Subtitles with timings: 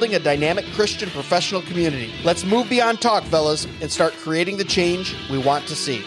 [0.00, 2.10] building a dynamic Christian professional community.
[2.24, 5.98] Let's move beyond talk, fellas, and start creating the change we want to see.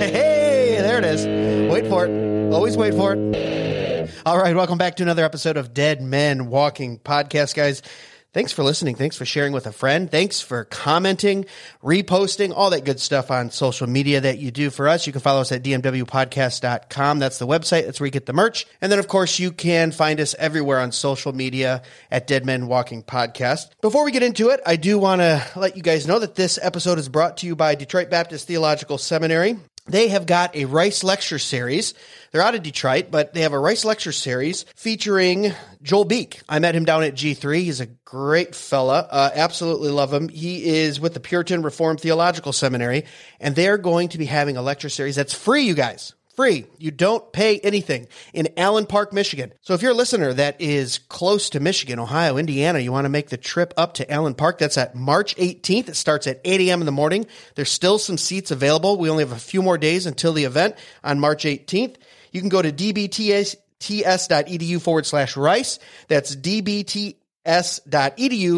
[0.00, 1.24] Hey, there it is.
[1.70, 2.52] Wait for it.
[2.52, 4.10] Always wait for it.
[4.26, 7.82] All right, welcome back to another episode of Dead Men Walking Podcast, guys.
[8.38, 8.94] Thanks for listening.
[8.94, 10.08] Thanks for sharing with a friend.
[10.08, 11.44] Thanks for commenting,
[11.82, 15.08] reposting, all that good stuff on social media that you do for us.
[15.08, 17.18] You can follow us at dmwpodcast.com.
[17.18, 17.86] That's the website.
[17.86, 18.64] That's where you get the merch.
[18.80, 21.82] And then, of course, you can find us everywhere on social media
[22.12, 23.70] at Dead Men Walking Podcast.
[23.80, 26.60] Before we get into it, I do want to let you guys know that this
[26.62, 29.56] episode is brought to you by Detroit Baptist Theological Seminary.
[29.88, 31.94] They have got a Rice lecture series.
[32.30, 35.52] They're out of Detroit, but they have a Rice lecture series featuring
[35.82, 36.42] Joel Beeke.
[36.46, 37.62] I met him down at G3.
[37.62, 39.08] He's a great fella.
[39.10, 40.28] Uh, absolutely love him.
[40.28, 43.06] He is with the Puritan Reformed Theological Seminary,
[43.40, 46.66] and they're going to be having a lecture series that's free, you guys free.
[46.78, 49.52] You don't pay anything in Allen Park, Michigan.
[49.60, 53.08] So if you're a listener that is close to Michigan, Ohio, Indiana, you want to
[53.08, 55.88] make the trip up to Allen Park, that's at March 18th.
[55.88, 56.80] It starts at 8 a.m.
[56.80, 57.26] in the morning.
[57.56, 58.98] There's still some seats available.
[58.98, 61.96] We only have a few more days until the event on March 18th.
[62.30, 65.80] You can go to dbts.edu forward slash rice.
[66.06, 67.14] That's dbts.edu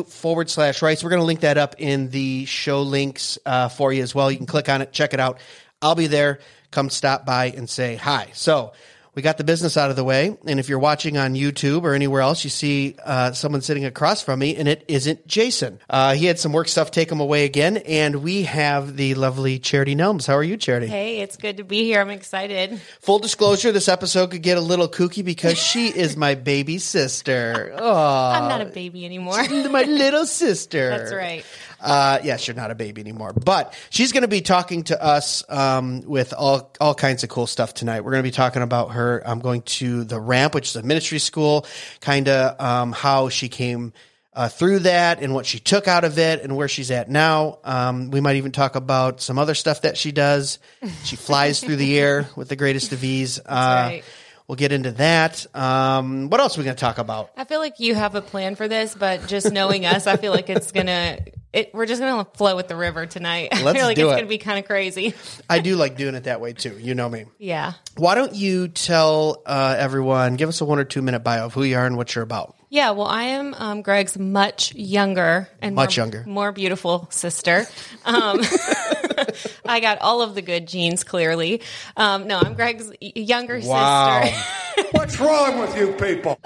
[0.07, 1.03] forward slash rice.
[1.03, 4.31] We're going to link that up in the show links uh, for you as well.
[4.31, 5.41] You can click on it, check it out.
[5.81, 6.41] I'll be there.
[6.71, 8.31] Come stop by and say hi.
[8.33, 8.73] So,
[9.15, 10.37] we got the business out of the way.
[10.47, 14.23] And if you're watching on YouTube or anywhere else, you see uh, someone sitting across
[14.23, 15.81] from me, and it isn't Jason.
[15.91, 19.59] Uh, he had some work stuff take him away again, and we have the lovely
[19.59, 20.27] Charity Nelms.
[20.27, 20.87] How are you, Charity?
[20.87, 22.01] Hey, it's good to be here.
[22.01, 22.81] I'm excited.
[23.01, 27.75] Full disclosure: this episode could get a little kooky because she is my baby sister.
[27.77, 29.43] Oh, I'm not a baby anymore.
[29.71, 30.89] my little sister.
[30.89, 31.45] That's right.
[31.81, 35.43] Uh, yes, you're not a baby anymore, but she's going to be talking to us
[35.49, 38.03] um, with all all kinds of cool stuff tonight.
[38.03, 39.23] We're going to be talking about her.
[39.27, 41.67] I'm going to the Ramp, which is a ministry school,
[42.01, 43.93] kind of um, how she came.
[44.33, 47.59] Uh, through that and what she took out of it and where she's at now.
[47.65, 50.61] Um, we might even talk about some other stuff that she does.
[51.03, 53.41] She flies through the air with the greatest of ease.
[53.47, 54.05] Uh, right.
[54.51, 55.47] We'll get into that.
[55.55, 57.31] Um, what else are we going to talk about?
[57.37, 60.33] I feel like you have a plan for this, but just knowing us, I feel
[60.33, 61.21] like it's gonna.
[61.53, 63.51] It, we're just gonna flow with the river tonight.
[63.53, 64.17] I Let's feel like do it's it.
[64.17, 65.15] gonna be kind of crazy.
[65.49, 66.77] I do like doing it that way too.
[66.81, 67.27] You know me.
[67.39, 67.75] Yeah.
[67.97, 71.55] Why don't you tell uh, everyone, give us a one or two minute bio of
[71.55, 72.57] who you are and what you're about?
[72.73, 76.25] Yeah, well, I am um, Greg's much younger and Much more, younger.
[76.25, 77.67] more beautiful sister.
[78.05, 78.41] Um,
[79.67, 81.63] I got all of the good genes, clearly.
[81.97, 83.73] Um, no, I'm Greg's y- younger sister.
[84.93, 86.39] What's wrong with you people?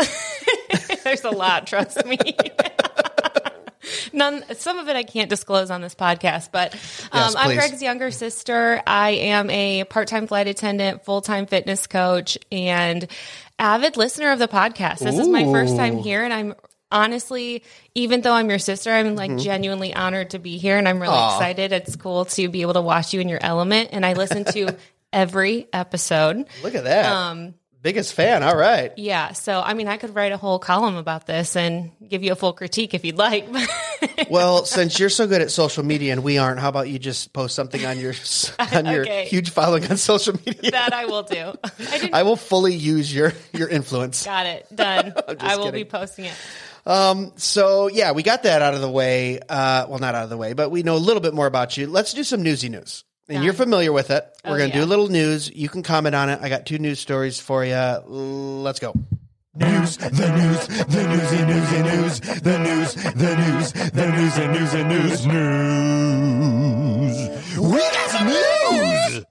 [1.04, 2.16] There's a lot, trust me.
[4.14, 6.80] None, some of it I can't disclose on this podcast, but um,
[7.20, 7.54] Yes, I'm.
[7.54, 8.80] Greg's younger sister.
[8.86, 13.06] I am a part-time flight attendant, full-time fitness coach, and
[13.58, 14.98] avid listener of the podcast.
[14.98, 16.54] This is my first time here, and I'm
[16.90, 17.62] honestly,
[17.94, 21.14] even though I'm your sister, I'm like genuinely honored to be here, and I'm really
[21.14, 21.36] Mm-hmm.
[21.42, 21.72] Excited.
[21.72, 24.76] It's cool to be able to watch you in your element, and I listen to
[25.12, 26.46] every episode.
[26.62, 27.06] Look at that.
[27.06, 27.54] Um,
[27.84, 28.42] Biggest fan.
[28.42, 28.92] All right.
[28.96, 29.32] Yeah.
[29.32, 32.34] So, I mean, I could write a whole column about this and give you a
[32.34, 33.46] full critique if you'd like.
[34.30, 37.32] Well, since you're so good at social media and we aren't, how about you just
[37.32, 38.14] post something on your
[38.58, 39.24] on your Okay.
[39.26, 40.70] huge following on social media?
[40.70, 41.52] that I will do.
[41.64, 44.24] I I will fully use your your influence.
[44.24, 45.14] got it done.
[45.40, 45.80] I will kidding.
[45.80, 46.34] be posting it.
[47.40, 49.40] So yeah, we got that out of the way.
[49.40, 51.76] Uh, well, not out of the way, but we know a little bit more about
[51.76, 51.86] you.
[51.86, 53.04] Let's do some newsy news.
[53.28, 54.22] And you're familiar with it.
[54.44, 54.82] We're Oh, going to yeah.
[54.82, 55.50] do a little news.
[55.54, 56.40] You can comment on it.
[56.42, 57.74] I got two news stories for you.
[57.74, 58.92] Let's go.
[59.56, 64.74] News, the news, the newsy, newsy news, the news, the news, the news, and news,
[64.74, 65.26] and news,
[66.34, 67.58] news.
[67.58, 68.53] We got some news.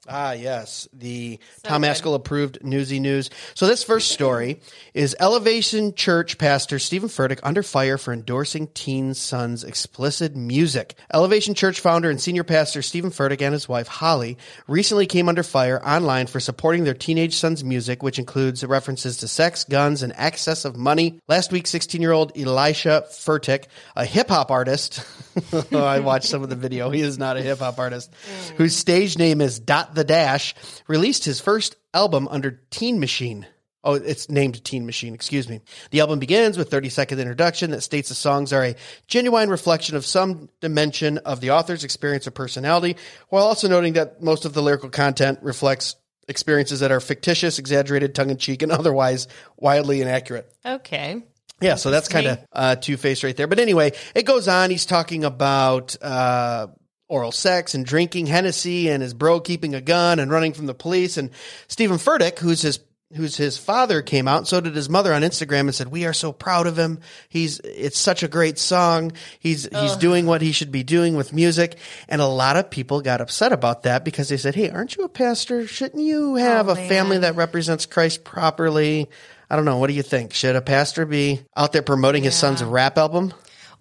[0.07, 1.89] Ah, yes, the Tom good.
[1.89, 3.29] Askell approved Newsy News.
[3.53, 4.61] So this first story
[4.93, 10.95] is Elevation Church pastor Steven Furtick under fire for endorsing teen sons' explicit music.
[11.13, 14.37] Elevation Church founder and senior pastor Steven Furtick and his wife Holly
[14.67, 19.27] recently came under fire online for supporting their teenage son's music, which includes references to
[19.27, 21.19] sex, guns, and excess of money.
[21.27, 23.65] Last week, 16-year-old Elisha Furtick,
[23.95, 25.05] a hip hop artist,
[25.73, 26.89] I watched some of the video.
[26.89, 28.13] He is not a hip hop artist,
[28.57, 30.53] whose stage name is Dot the Dash,
[30.85, 33.47] released his first album under Teen Machine.
[33.83, 35.61] Oh, it's named Teen Machine, excuse me.
[35.89, 38.75] The album begins with 30 second introduction that states the songs are a
[39.07, 42.97] genuine reflection of some dimension of the author's experience or personality,
[43.29, 45.95] while also noting that most of the lyrical content reflects
[46.27, 50.53] experiences that are fictitious, exaggerated, tongue in cheek, and otherwise wildly inaccurate.
[50.63, 51.23] Okay.
[51.61, 53.47] Yeah, so that's kind of uh, two faced right there.
[53.47, 54.69] But anyway, it goes on.
[54.69, 56.67] He's talking about uh,
[57.09, 60.73] oral sex and drinking Hennessy, and his bro keeping a gun and running from the
[60.73, 61.17] police.
[61.17, 61.29] And
[61.67, 62.79] Steven Furtick, who's his
[63.15, 64.39] who's his father, came out.
[64.39, 66.99] And so did his mother on Instagram and said, "We are so proud of him.
[67.29, 69.11] He's it's such a great song.
[69.39, 71.77] He's he's doing what he should be doing with music."
[72.09, 75.03] And a lot of people got upset about that because they said, "Hey, aren't you
[75.03, 75.67] a pastor?
[75.67, 79.09] Shouldn't you have Oh, a family that represents Christ properly?"
[79.49, 79.77] I don't know.
[79.77, 80.33] What do you think?
[80.33, 83.33] Should a pastor be out there promoting his son's rap album?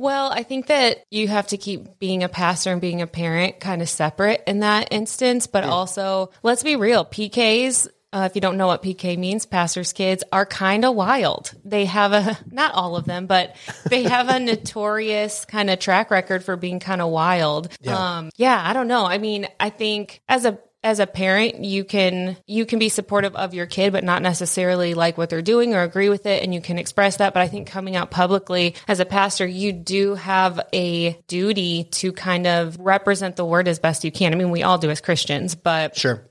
[0.02, 3.60] Well, I think that you have to keep being a pastor and being a parent
[3.60, 5.46] kind of separate in that instance.
[5.46, 7.86] But also, let's be real PKs.
[8.12, 11.54] Uh, if you don't know what PK means, pastors' kids are kind of wild.
[11.64, 13.54] They have a, not all of them, but
[13.88, 17.68] they have a notorious kind of track record for being kind of wild.
[17.80, 18.16] Yeah.
[18.16, 19.06] Um, yeah, I don't know.
[19.06, 23.36] I mean, I think as a, as a parent, you can you can be supportive
[23.36, 26.52] of your kid, but not necessarily like what they're doing or agree with it, and
[26.52, 27.34] you can express that.
[27.34, 32.12] But I think coming out publicly as a pastor, you do have a duty to
[32.12, 34.32] kind of represent the word as best you can.
[34.32, 36.22] I mean, we all do as Christians, but Sure.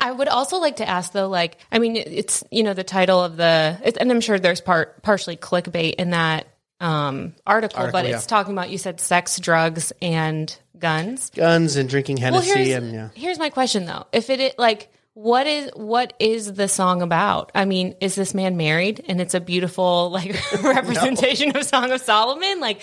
[0.00, 3.22] I would also like to ask though, like, I mean, it's you know the title
[3.22, 6.46] of the, it, and I'm sure there's part partially clickbait in that
[6.80, 8.16] um, article, Article, but yeah.
[8.16, 11.30] it's talking about you said sex, drugs, and guns.
[11.30, 13.08] Guns and drinking Well, Hennessy here's and yeah.
[13.14, 14.90] here's my question though: if it like.
[15.16, 17.52] What is what is the song about?
[17.54, 22.00] I mean, is this man married and it's a beautiful like representation of Song of
[22.00, 22.58] Solomon?
[22.58, 22.82] Like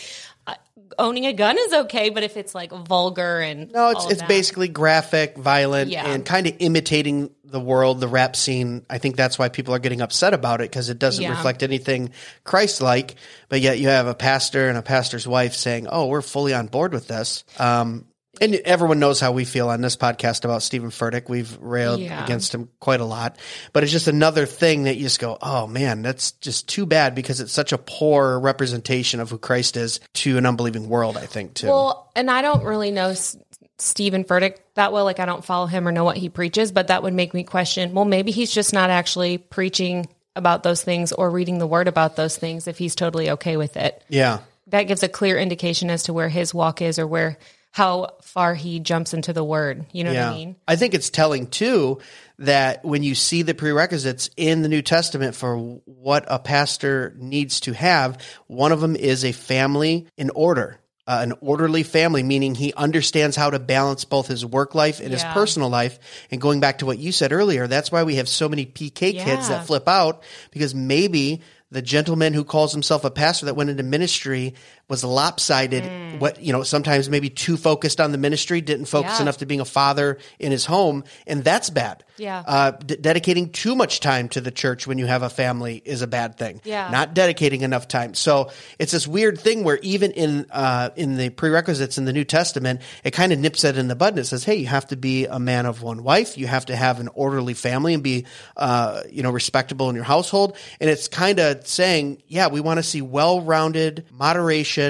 [0.99, 4.27] owning a gun is okay, but if it's like vulgar and No, it's it's that-
[4.27, 6.05] basically graphic, violent, Yeah.
[6.05, 8.85] and kind of imitating the world, the rap scene.
[8.89, 11.31] I think that's why people are getting upset about it because it doesn't Yeah.
[11.31, 12.11] reflect anything
[12.45, 13.15] Christ-like.
[13.49, 16.67] But yet you have a pastor and a pastor's wife saying, "Oh, we're fully on
[16.67, 18.05] board with this." Um,
[18.41, 21.29] and everyone knows how we feel on this podcast about Steven Furtick.
[21.29, 22.23] We've railed Yeah.
[22.23, 23.37] against him quite a lot,
[23.71, 27.15] but it's just another thing that you just go, "Oh man, that's just too bad,"
[27.15, 31.15] because it's such a poor representation of who Christ is to an unbelieving world.
[31.15, 31.67] I think too.
[31.67, 33.37] Well, and I don't really know S-
[33.77, 35.05] Steven Furtick that well.
[35.05, 37.43] Like, I don't follow him or know what he preaches, but that would make me
[37.43, 41.87] question well, maybe he's just not actually preaching about those things or reading the word
[41.87, 44.01] about those things if he's totally okay with it.
[44.09, 44.39] yeah.
[44.67, 47.37] That gives a clear indication as to where his walk is or where
[47.71, 49.85] how far he jumps into the word.
[49.93, 50.55] You know what I mean?
[50.67, 51.99] I think it's telling too
[52.39, 57.61] that when you see the prerequisites in the New Testament for what a pastor needs
[57.61, 60.77] to have, one of them is a family in order.
[61.07, 65.11] Uh, an orderly family, meaning he understands how to balance both his work life and
[65.11, 65.97] his personal life.
[66.29, 69.17] And going back to what you said earlier, that's why we have so many PK
[69.17, 73.69] kids that flip out because maybe the gentleman who calls himself a pastor that went
[73.69, 74.53] into ministry
[74.91, 75.83] was lopsided.
[75.85, 76.19] Hmm.
[76.19, 79.21] What you know, sometimes maybe too focused on the ministry, didn't focus Yeah.
[79.23, 82.03] enough to being a father in his home, and that's bad.
[82.17, 82.43] Yeah.
[82.45, 86.03] uh, d- dedicating too much time to the church when you have a family is
[86.03, 86.61] a bad thing.
[86.63, 86.91] Yeah.
[86.91, 88.13] not dedicating enough time.
[88.13, 92.25] So it's this weird thing where even in uh, in the prerequisites in the New
[92.25, 94.09] Testament, it kind of nips it in the bud.
[94.13, 96.37] and It says, "Hey, you have to be a man of one wife.
[96.37, 98.25] You have to have an orderly family and be,
[98.57, 102.77] uh, you know, respectable in your household." And it's kind of saying, "Yeah, we want
[102.77, 104.80] to see well-rounded moderation,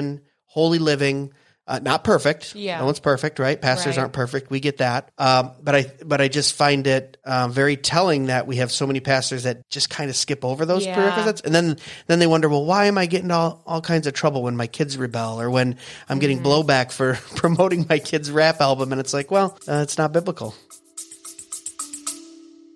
[0.46, 1.32] holy living."
[1.64, 2.56] Uh, not perfect.
[2.56, 2.80] Yeah.
[2.80, 3.58] No one's perfect, right?
[3.58, 4.02] Pastors Right.
[4.02, 4.50] aren't perfect.
[4.50, 5.12] We get that.
[5.16, 8.84] Um, but I, but I just find it um, very telling that we have so
[8.84, 10.94] many pastors that just kind of skip over those Yeah.
[10.94, 11.76] prerequisites, and then
[12.08, 14.66] then they wonder, well, why am I getting all all kinds of trouble when my
[14.66, 15.76] kids rebel, or when
[16.08, 16.46] I'm getting Mm-hmm.
[16.68, 18.90] blowback for promoting my kid's rap album?
[18.90, 20.56] And it's like, well, uh, it's not biblical.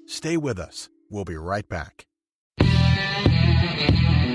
[0.06, 0.88] Stay with us.
[1.10, 2.05] We'll be right back.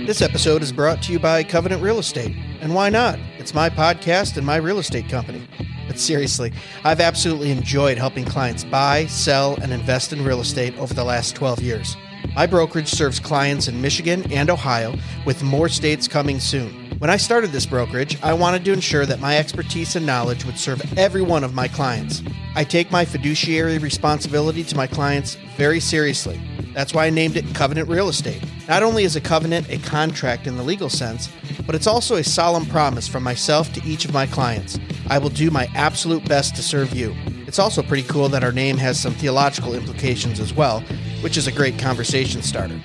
[0.06, 2.36] This episode is brought to you by Covenant Real Estate.
[2.60, 3.20] And why not?
[3.38, 5.48] It's my podcast and my real estate company.
[5.86, 6.52] But seriously,
[6.84, 11.36] I've absolutely enjoyed helping clients buy, sell, and invest in real estate over the last
[11.36, 11.96] 12 years.
[12.36, 16.81] My brokerage serves clients in Michigan and Ohio, with more states coming soon.
[17.02, 20.60] When I started this brokerage, I wanted to ensure that my expertise and knowledge would
[20.60, 22.22] serve every one of my clients.
[22.54, 26.40] I take my fiduciary responsibility to my clients very seriously.
[26.76, 28.46] That's why I named it Covenant Real Estate.
[28.68, 31.28] Not only is a covenant a contract in the legal sense,
[31.66, 34.78] but it's also a solemn promise from myself to each of my clients.
[35.10, 37.16] I will do my absolute best to serve you.
[37.48, 40.82] It's also pretty cool that our name has some theological implications as well,
[41.22, 42.80] which is a great conversation starter.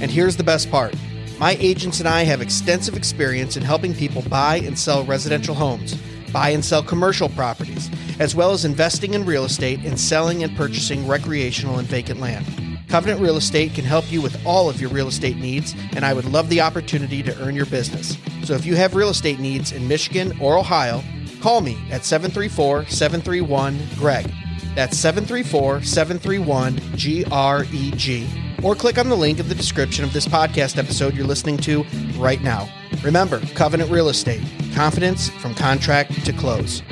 [0.00, 0.94] And here's the best part
[1.38, 5.94] my agents and I have extensive experience in helping people buy and sell residential homes,
[6.32, 10.56] buy and sell commercial properties, as well as investing in real estate and selling and
[10.56, 12.44] purchasing recreational and vacant land.
[12.88, 16.14] Covenant Real Estate can help you with all of your real estate needs, and I
[16.14, 18.16] would love the opportunity to earn your business.
[18.44, 21.04] So if you have real estate needs in Michigan or Ohio,
[21.40, 24.32] call me at 734 731 GREG.
[24.74, 28.47] That's 734 731 GREG.
[28.62, 31.84] Or click on the link in the description of this podcast episode you're listening to
[32.16, 32.68] right now.
[33.02, 34.42] Remember, Covenant Real Estate
[34.74, 36.82] confidence from contract to close.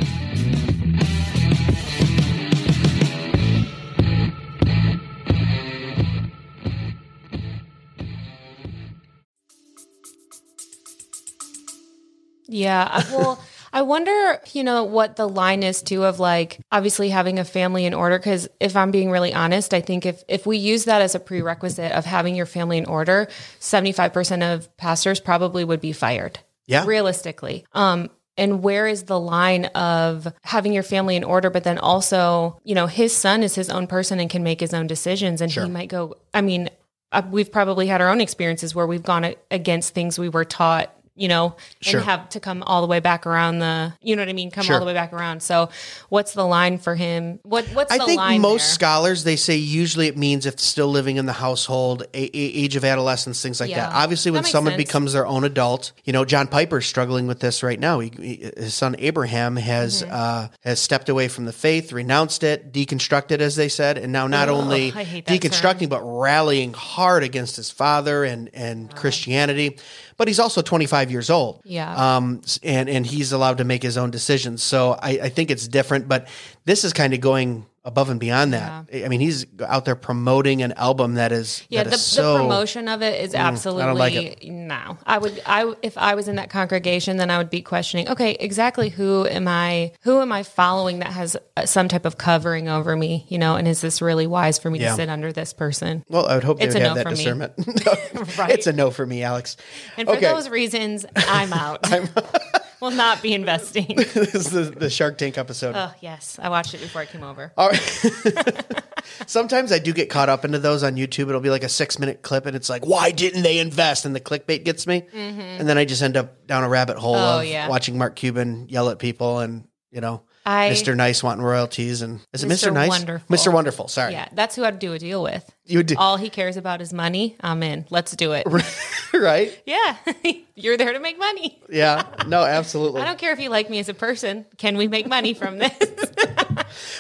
[12.48, 13.02] Yeah.
[13.10, 13.40] Well,
[13.76, 17.84] I wonder, you know, what the line is too of like obviously having a family
[17.84, 18.18] in order.
[18.18, 21.20] Cause if I'm being really honest, I think if, if we use that as a
[21.20, 23.28] prerequisite of having your family in order,
[23.60, 26.38] 75% of pastors probably would be fired.
[26.66, 26.86] Yeah.
[26.86, 27.66] Realistically.
[27.74, 32.58] Um, and where is the line of having your family in order, but then also,
[32.64, 35.42] you know, his son is his own person and can make his own decisions.
[35.42, 36.70] And he might go, I mean,
[37.12, 40.95] uh, we've probably had our own experiences where we've gone against things we were taught
[41.16, 42.00] you know, Sure.
[42.00, 44.50] and have to come all the way back around the, you know what I mean?
[44.50, 44.74] Come Sure.
[44.74, 45.42] all the way back around.
[45.42, 45.70] So
[46.10, 47.40] what's the line for him?
[47.42, 48.74] What What's I the think line most there?
[48.74, 52.76] scholars they say usually it means if still living in the household, a, a- age
[52.76, 53.88] of adolescence, things like Yeah.
[53.88, 53.94] that.
[53.94, 54.82] Obviously, when That someone sense.
[54.84, 58.00] becomes their own adult, you know, John Piper's struggling with this right now.
[58.00, 60.12] He, he- his son Abraham has Mm-hmm.
[60.14, 64.26] uh, has stepped away from the faith, renounced it, deconstructed, as they said, and now
[64.26, 69.78] not only I hate that deconstructing but rallying hard against his father and and Christianity.
[70.18, 70.62] But he's also
[71.06, 71.60] 25 years old.
[71.64, 72.16] Yeah.
[72.16, 74.62] Um, and and he's allowed to make his own decisions.
[74.62, 76.28] So I, I think it's different, but
[76.64, 78.88] this is kind of going above and beyond that.
[78.92, 82.34] I mean, he's out there promoting an album that is Yeah, that the, is so
[82.34, 84.98] the promotion of it is absolutely like no.
[85.06, 88.08] I would, I if I was in that congregation, then I would be questioning.
[88.10, 89.92] Okay, exactly who am I?
[90.02, 93.24] Who am I following that has uh, some type of covering over me?
[93.28, 94.90] You know, and is this really wise for me Yeah.
[94.90, 96.04] to sit under this person?
[96.08, 97.52] Well, I would hope they It's would a have no that discernment.
[98.36, 98.50] Right.
[98.50, 99.56] It's a no for me, Alex.
[99.96, 101.86] And for okay, those reasons, I'm out.
[102.86, 103.86] will not be investing.
[103.96, 105.74] this is the, the Shark Tank episode.
[105.76, 107.52] oh yes, I watched it before I came over.
[107.56, 108.64] All right.
[109.26, 111.28] Sometimes I do get caught up into those on YouTube.
[111.28, 114.04] It'll be like a six minute clip, and it's like, why didn't they invest?
[114.04, 117.14] And the clickbait gets me, and then I just end up down a rabbit hole
[117.16, 117.36] Mm-hmm.
[117.36, 117.68] Oh, of yeah.
[117.68, 120.96] watching Mark Cuban yell at people, and you know, I- Mr.
[120.96, 122.72] Nice wanting royalties, and is it Mr.
[122.72, 122.88] Nice?
[122.88, 123.36] Wonderful.
[123.36, 123.52] Mr.
[123.52, 123.88] Wonderful.
[123.88, 125.44] Sorry, Yeah, that's who I'd do a deal with.
[125.66, 127.36] you would do All he cares about is money.
[127.40, 127.84] I'm in.
[127.90, 128.46] Let's do it.
[129.12, 129.60] right.
[129.66, 129.96] Yeah,
[130.54, 131.60] you're there to make money.
[131.68, 133.00] Yeah, no, absolutely.
[133.02, 134.46] I don't care if you like me as a person.
[134.56, 135.72] Can we make money from this?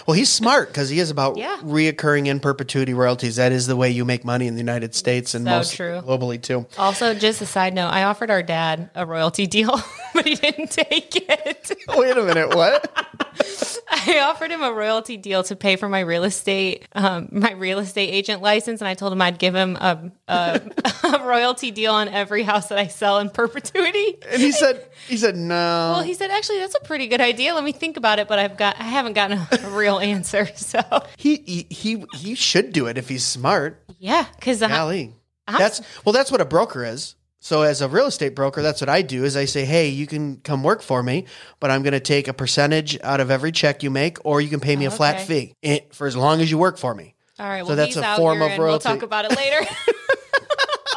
[0.06, 1.56] Well, he's smart because he is about Yeah.
[1.62, 3.36] reoccurring in perpetuity royalties.
[3.36, 6.00] That is the way you make money in the United States and So most true.
[6.06, 6.66] globally too.
[6.78, 9.80] also, just a side note, I offered our dad a royalty deal,
[10.14, 11.72] but he didn't take it.
[11.88, 12.92] Wait a minute, what?
[13.90, 17.78] I offered him a royalty deal to pay for my real estate, um, my real
[17.78, 20.60] estate agent license, and I told him I'd give him a, a,
[21.04, 24.16] a royalty deal on every house that I sell in perpetuity.
[24.30, 25.54] And he said, he said no.
[25.94, 27.54] Well, he said, actually, that's a pretty good idea.
[27.54, 30.48] Let me think about it, but I've got, I haven't gotten a, real answer.
[30.56, 30.80] So,
[31.16, 33.82] he, he he he should do it if he's smart.
[33.98, 35.14] yeah, because Golly,
[35.46, 37.14] that's well, that's what a broker is.
[37.38, 40.06] So as a real estate broker, that's what I do is I say, hey, you
[40.08, 41.26] can come work for me,
[41.60, 44.48] but I'm going to take a percentage out of every check you make, or you
[44.48, 45.24] can pay me a flat Okay.
[45.26, 47.14] fee eh, for as long as you work for me.
[47.38, 47.58] all right.
[47.62, 49.60] Well, So that's he's a form of and We'll talk about it later.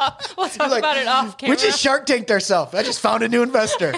[0.36, 1.54] we'll talk Like, about it off camera.
[1.56, 2.74] We just Shark Tanked ourselves.
[2.74, 3.92] I just found a new investor.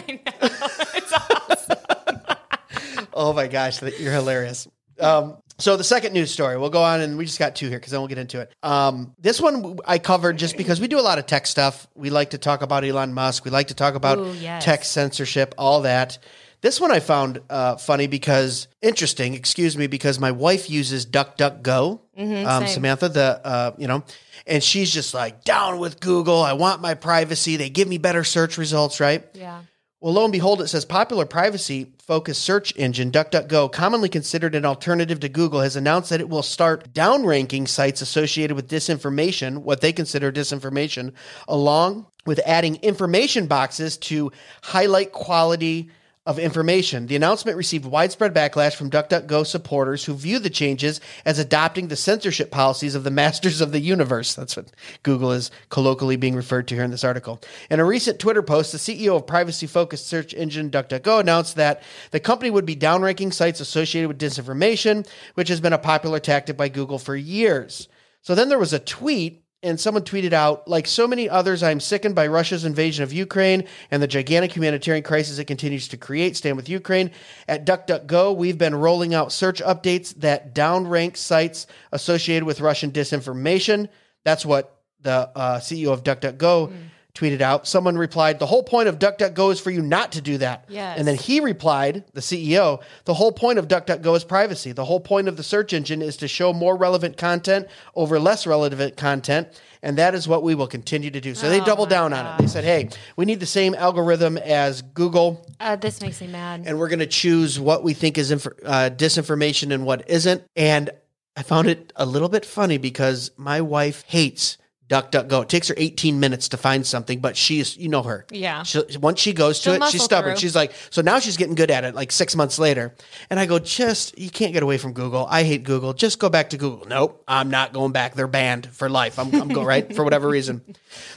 [3.14, 4.68] Oh my gosh, you're hilarious.
[5.00, 7.78] Um, so the second news story, we'll go on and we just got two here
[7.78, 8.52] because then we'll get into it.
[8.62, 11.86] Um, this one I covered just because we do a lot of tech stuff.
[11.94, 13.44] We like to talk about Elon Musk.
[13.44, 14.64] We like to talk about Ooh, yes.
[14.64, 16.18] tech censorship, all that.
[16.62, 19.34] This one I found uh, funny because interesting.
[19.34, 22.00] Excuse me, because my wife uses DuckDuckGo.
[22.18, 22.68] um, same.
[22.68, 24.04] Samantha, the uh, you know,
[24.46, 26.40] and she's just like down with Google.
[26.40, 27.56] I want my privacy.
[27.56, 29.24] They give me better search results, right?
[29.34, 29.62] Yeah.
[30.02, 34.64] Well, lo and behold, it says popular privacy focused search engine DuckDuckGo, commonly considered an
[34.64, 39.80] alternative to Google, has announced that it will start downranking sites associated with disinformation, what
[39.80, 41.12] they consider disinformation,
[41.46, 44.32] along with adding information boxes to
[44.64, 45.88] highlight quality
[46.24, 47.06] of information.
[47.06, 51.96] The announcement received widespread backlash from DuckDuckGo supporters who view the changes as adopting the
[51.96, 54.34] censorship policies of the masters of the universe.
[54.34, 54.70] That's what
[55.02, 57.40] Google is colloquially being referred to here in this article.
[57.70, 61.82] In a recent Twitter post, the CEO of privacy focused search engine DuckDuckGo announced that
[62.12, 66.56] the company would be downranking sites associated with disinformation, which has been a popular tactic
[66.56, 67.88] by Google for years.
[68.20, 71.78] So then there was a tweet and someone tweeted out, like so many others, I'm
[71.78, 76.36] sickened by Russia's invasion of Ukraine and the gigantic humanitarian crisis it continues to create.
[76.36, 77.12] Stand with Ukraine.
[77.46, 83.88] At DuckDuckGo, we've been rolling out search updates that downrank sites associated with Russian disinformation.
[84.24, 86.72] That's what the uh, CEO of DuckDuckGo
[87.14, 87.66] tweeted out.
[87.66, 90.64] Someone replied, The whole point of DuckDuckGo is for you not to do that.
[90.68, 90.98] Yes.
[90.98, 94.72] And then he replied, the CEO, the whole point of DuckDuckGo is privacy.
[94.72, 98.46] The whole point of the search engine is to show more relevant content over less
[98.46, 99.48] relevant content.
[99.82, 101.34] And that is what we will continue to do.
[101.34, 102.38] So they Oh doubled my down on it.
[102.42, 106.62] They said, hey, we need the same algorithm as Google, Uh, this makes me mad.
[106.66, 110.44] and we're going to choose what we think is inf- uh, disinformation and what isn't.
[110.56, 110.90] And
[111.36, 114.56] I found it a little bit funny because my wife hates
[114.92, 115.42] DuckDuckGo.
[115.44, 118.26] It takes her 18 minutes to find something, but she's, you know her.
[118.30, 118.62] Yeah.
[118.62, 120.32] She, once she goes to She'll it, she's stubborn.
[120.34, 120.40] through.
[120.40, 122.94] She's like, so now she's getting good at it like six months later.
[123.30, 125.26] And I go, just, you can't get away from Google.
[125.30, 125.94] I hate Google.
[125.94, 126.86] Just go back to Google.
[126.86, 128.14] Nope, I'm not going back.
[128.14, 129.18] They're banned for life.
[129.18, 129.94] I'm, I'm going, right?
[129.96, 130.60] For whatever reason.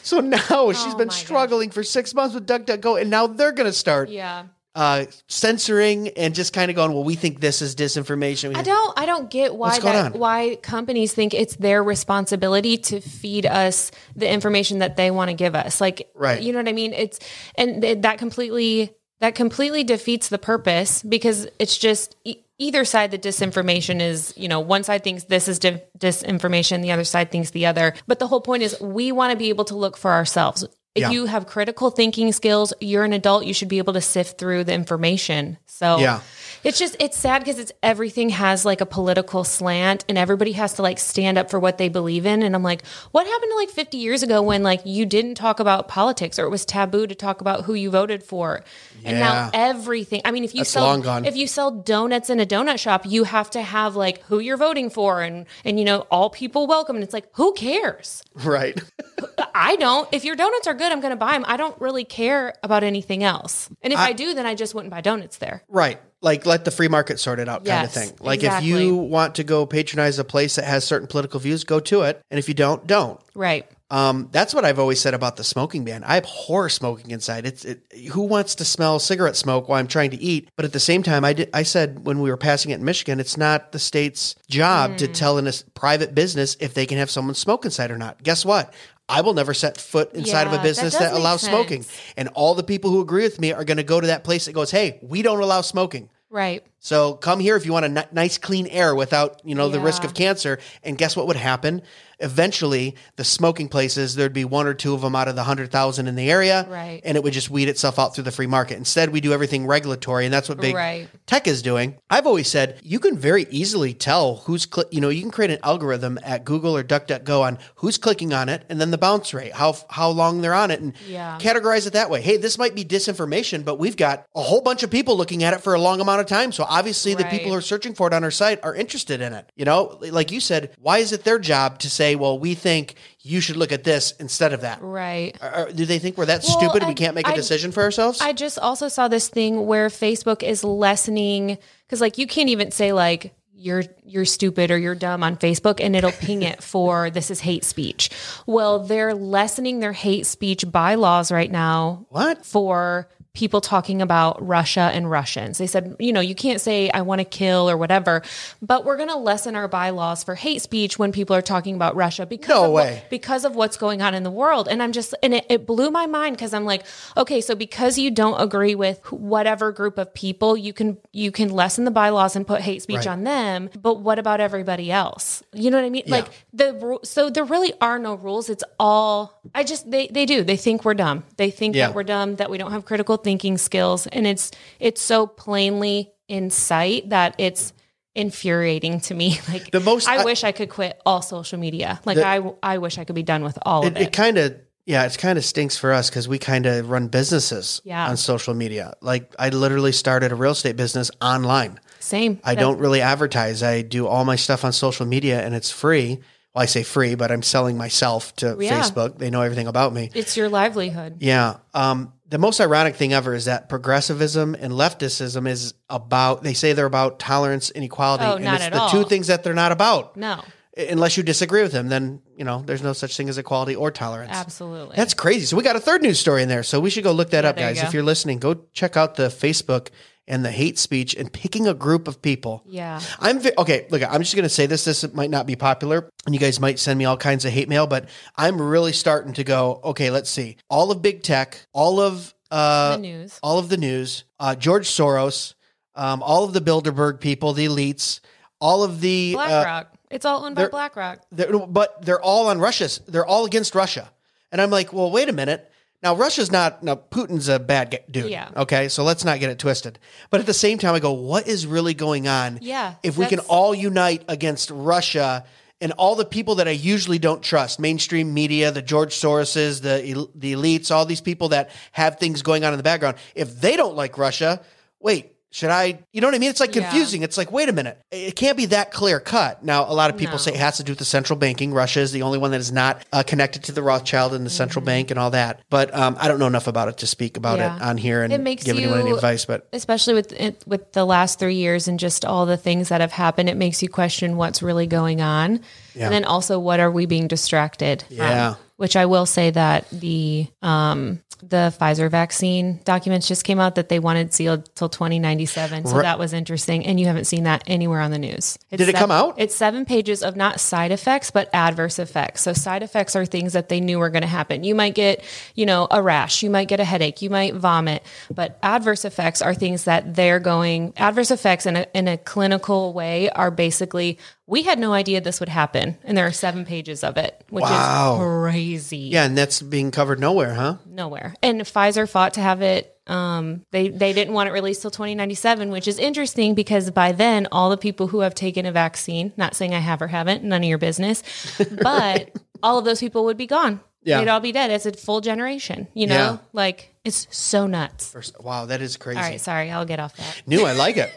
[0.03, 0.37] So now
[0.71, 1.19] she's Oh been my gosh.
[1.19, 4.45] struggling for six months with DuckDuckGo, and now they're going to start yeah.
[4.75, 8.55] Uh, censoring and just kind of going, well, we think this is disinformation.
[8.55, 13.45] I don't I don't get why that why companies think it's their responsibility to feed
[13.45, 15.79] us the information that they want to give us.
[15.79, 16.41] Like Right.
[16.41, 16.93] you know what I mean?
[16.93, 17.19] It's
[17.55, 23.11] and th- that completely that completely defeats the purpose because it's just e- either side
[23.11, 27.31] the disinformation is, you know, one side thinks this is di- disinformation, the other side
[27.31, 27.93] thinks the other.
[28.07, 30.65] But the whole point is we want to be able to look for ourselves.
[30.95, 31.11] If Yeah.
[31.11, 34.63] you have critical thinking skills, you're an adult, you should be able to sift through
[34.63, 35.57] the information.
[35.67, 36.21] So Yeah.
[36.63, 40.73] it's just it's sad because it's everything has like a political slant and everybody has
[40.75, 42.41] to like stand up for what they believe in.
[42.43, 45.59] And I'm like, what happened to like 50 years ago when like you didn't talk
[45.59, 48.63] about politics or it was taboo to talk about who you voted for?
[49.05, 49.23] And Yeah.
[49.23, 50.21] now everything.
[50.25, 53.23] I mean, if you That's sell if you sell donuts in a donut shop, you
[53.23, 56.95] have to have like who you're voting for and and you know all people welcome.
[56.95, 58.23] And it's like who cares?
[58.33, 58.81] Right.
[59.55, 60.07] I don't.
[60.11, 61.45] If your donuts are good, I'm going to buy them.
[61.47, 63.69] I don't really care about anything else.
[63.81, 65.63] And if I, do, then I just wouldn't buy donuts there.
[65.69, 65.99] Right.
[66.21, 68.11] Like let the free market sort it out kind of thing.
[68.19, 68.71] Like exactly.
[68.71, 72.01] if you want to go patronize a place that has certain political views, go to
[72.01, 72.21] it.
[72.29, 73.19] And if you don't, don't.
[73.33, 73.65] Right.
[73.91, 76.03] Um, that's what I've always said about the smoking ban.
[76.03, 77.45] I abhor smoking inside.
[77.45, 80.49] It's it, who wants to smell cigarette smoke while I'm trying to eat?
[80.55, 82.83] But at the same time, I did, I said when we were passing it in
[82.83, 84.97] Michigan, it's not the state's job Mm.
[84.97, 88.23] to tell in a private business if they can have someone smoke inside or not.
[88.23, 88.73] Guess what?
[89.07, 91.51] I will never set foot inside of a business does that, allows sense.
[91.51, 91.85] smoking.
[92.17, 94.45] And all the people who agree with me are going to go to that place
[94.45, 96.63] that goes, "Hey, we don't allow smoking." Right.
[96.79, 100.03] So come here if you want a nice clean air without, you know, the risk
[100.03, 100.57] of cancer.
[100.83, 101.83] And guess what would happen?
[102.19, 106.07] Eventually, the smoking places, there'd be one or two of them out of the 100,000
[106.07, 106.65] in the area.
[106.69, 107.01] Right.
[107.05, 108.77] And it would just weed itself out through the free market.
[108.77, 110.25] Instead, we do everything regulatory.
[110.25, 111.07] And that's what big Right.
[111.25, 111.95] tech is doing.
[112.09, 115.51] I've always said you can very easily tell who's, cli- you know, you can create
[115.51, 119.33] an algorithm at Google or DuckDuckGo on who's clicking on it and then the bounce
[119.33, 121.37] rate, how, how long they're on it and Yeah.
[121.41, 122.21] categorize it that way.
[122.21, 125.53] Hey, this might be disinformation, but we've got a whole bunch of people looking at
[125.53, 126.51] it for a long amount of time.
[126.51, 129.33] So obviously, the people who are searching for it on our site are interested in
[129.33, 129.51] it.
[129.55, 132.93] You know, like you said, why is it their job to say, well, we think
[133.21, 134.79] you should look at this instead of that?
[134.83, 135.35] Right.
[135.41, 137.81] Or- do they think we're that Well, stupid we can't make a I- decision for
[137.81, 138.21] ourselves?
[138.21, 142.69] I just also saw this thing where Facebook is lessening because like you can't even
[142.69, 147.09] say like you're you're stupid or you're dumb on Facebook and it'll ping it for
[147.09, 148.09] this is hate speech.
[148.45, 152.45] Well, they're lessening their hate speech bylaws right now what?
[152.45, 155.59] for people talking about Russia and Russians.
[155.59, 158.23] They said, you know, you can't say I want to kill or whatever,
[158.61, 161.95] but we're going to lessen our bylaws for hate speech when people are talking about
[161.95, 163.03] Russia because No of what- way.
[163.09, 164.67] because of what's going on in the world.
[164.67, 166.85] And I'm just and it, it blew my mind because I'm like,
[167.17, 171.49] okay, so because you don't agree with whatever group of people, you can you can
[171.49, 173.07] lessen the bylaws and put hate speech Right.
[173.07, 175.43] on them, but what about everybody else?
[175.53, 176.03] You know what I mean?
[176.07, 178.49] Like the so there really are no rules.
[178.49, 180.43] It's all I just they they do.
[180.43, 181.23] They think we're dumb.
[181.37, 181.87] They think Yeah.
[181.87, 186.11] that we're dumb, that we don't have critical thinking skills, and it's it's so plainly
[186.27, 187.73] in sight that it's
[188.15, 189.39] infuriating to me.
[189.49, 191.99] Like The most- I, I- wish I could quit all social media.
[192.05, 194.07] Like The- I I wish I could be done with all of It, it.
[194.07, 194.55] it kind of,
[194.85, 198.07] yeah, it kind of stinks for us because we kind of run businesses Yeah.
[198.09, 198.93] on social media.
[199.01, 201.79] Like I literally started a real estate business online.
[201.99, 202.39] Same.
[202.43, 203.61] I That- don't really advertise.
[203.63, 206.19] I do all my stuff on social media and it's free.
[206.55, 208.79] Well, I say free, but I'm selling myself to Yeah.
[208.81, 209.17] Facebook.
[209.17, 210.09] They know everything about me.
[210.13, 211.17] It's your livelihood.
[211.19, 211.57] Yeah.
[211.73, 216.73] Um, the most ironic thing ever is that progressivism and leftism is about, they say
[216.73, 218.23] they're about tolerance and equality.
[218.25, 218.89] Oh, and it's the all.
[218.89, 220.15] two things that they're not about.
[220.17, 220.41] No,
[220.77, 223.91] Unless you disagree with them, then, you know, there's no such thing as equality or
[223.91, 224.31] tolerance.
[224.33, 224.95] absolutely.
[224.97, 225.45] That's crazy.
[225.45, 226.63] So we got a third news story in there.
[226.63, 227.83] So we should go look that up, there you guys.
[227.87, 229.87] If you're listening, go check out the Facebook
[230.27, 232.63] and the hate speech and picking a group of people.
[232.67, 232.99] yeah.
[233.19, 233.85] I'm vi- okay.
[233.91, 234.83] Look, I'm just going to say this.
[234.85, 237.69] This might not be popular, and you guys might send me all kinds of hate
[237.69, 237.85] mail.
[237.87, 239.79] But I'm really starting to go.
[239.83, 240.57] Okay, let's see.
[240.69, 243.39] All of big tech, all of uh, The news.
[243.43, 245.53] all of the news, uh, George Soros,
[245.95, 248.19] um, all of the Bilderberg people, the elites,
[248.59, 249.93] all of the uh, BlackRock.
[250.09, 251.19] it's all owned by BlackRock.
[251.31, 252.99] they're, but they're all on Russia's.
[253.07, 254.09] They're all against Russia.
[254.51, 255.69] And I'm like, well, wait a minute.
[256.05, 256.83] Now Russia's not.
[256.83, 258.29] Now Putin's a bad dude.
[258.29, 258.51] Yeah.
[258.55, 259.97] Okay, so let's not get it twisted.
[260.29, 262.59] But at the same time, I go, what is really going on?
[262.61, 265.45] Yeah, If we can all unite against Russia
[265.81, 270.29] and all the people that I usually don't trust, mainstream media, the George Soroses, the
[270.35, 273.75] the elites, all these people that have things going on in the background, if they
[273.75, 274.61] don't like Russia,
[274.99, 275.31] wait.
[275.55, 276.49] Should I, you know what I mean?
[276.49, 276.81] It's like Yeah.
[276.81, 277.23] confusing.
[277.23, 277.97] It's like, wait a minute.
[278.11, 279.63] It can't be that clear cut.
[279.63, 280.37] Now, a lot of people No.
[280.37, 281.71] say it has to do with the central banking.
[281.73, 284.49] Russia is the only one that is not uh, connected to the Rothschild and the
[284.49, 285.61] central bank and all that.
[285.69, 287.77] But um, I don't know enough about it to speak about Mm-hmm.
[287.77, 287.85] Yeah.
[287.85, 289.45] it on here and give anyone any advice.
[289.45, 292.99] But especially with it, with the last three years and just all the things that
[292.99, 295.61] have happened, it makes you question what's really going on,
[295.93, 296.03] Yeah.
[296.07, 298.03] and then also what are we being distracted?
[298.09, 298.17] from?
[298.17, 298.55] Yeah.
[298.75, 303.89] Which I will say that the um, the Pfizer vaccine documents just came out that
[303.89, 305.85] they wanted sealed till 2097.
[305.85, 306.01] So Right.
[306.03, 306.85] that was interesting.
[306.85, 308.57] And you haven't seen that anywhere on the news.
[308.71, 309.35] It's Did it sev- come out?
[309.37, 312.41] It's seven pages of not side effects, but adverse effects.
[312.41, 314.63] So side effects are things that they knew were going to happen.
[314.63, 315.23] You might get,
[315.55, 319.41] you know, a rash, you might get a headache, you might vomit, but adverse effects
[319.41, 324.17] are things that they're going, adverse effects in a, in a clinical way are basically,
[324.47, 325.97] we had no idea this would happen.
[326.03, 328.13] And there are seven pages of it, which Wow.
[328.15, 328.19] is
[328.51, 330.75] crazy Yeah, and that's being covered nowhere, huh?
[330.85, 331.33] nowhere.
[331.41, 332.91] And Pfizer fought to have it.
[333.07, 337.47] Um, they they didn't want it released till 2097, which is interesting because by then
[337.51, 340.63] all the people who have taken a vaccine, not saying I have or haven't, none
[340.63, 341.21] of your business,
[341.81, 342.31] but
[342.63, 343.79] all of those people would be gone.
[344.05, 344.19] Yeah.
[344.21, 344.71] They'd all be dead.
[344.71, 345.87] It's a full generation.
[345.93, 346.37] You know, Yeah.
[346.53, 348.09] like it's so nuts.
[348.11, 349.17] First- Wow, that is crazy.
[349.19, 350.43] All right, sorry, I'll get off that.
[350.47, 351.11] New, I like it.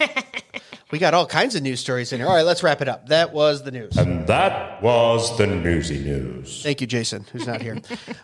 [0.90, 2.26] we got all kinds of news stories in here.
[2.26, 3.08] All right, let's wrap it up.
[3.08, 3.96] That was the news.
[3.96, 6.62] And that was the newsy news.
[6.62, 7.78] Thank you, Jason, who's not here.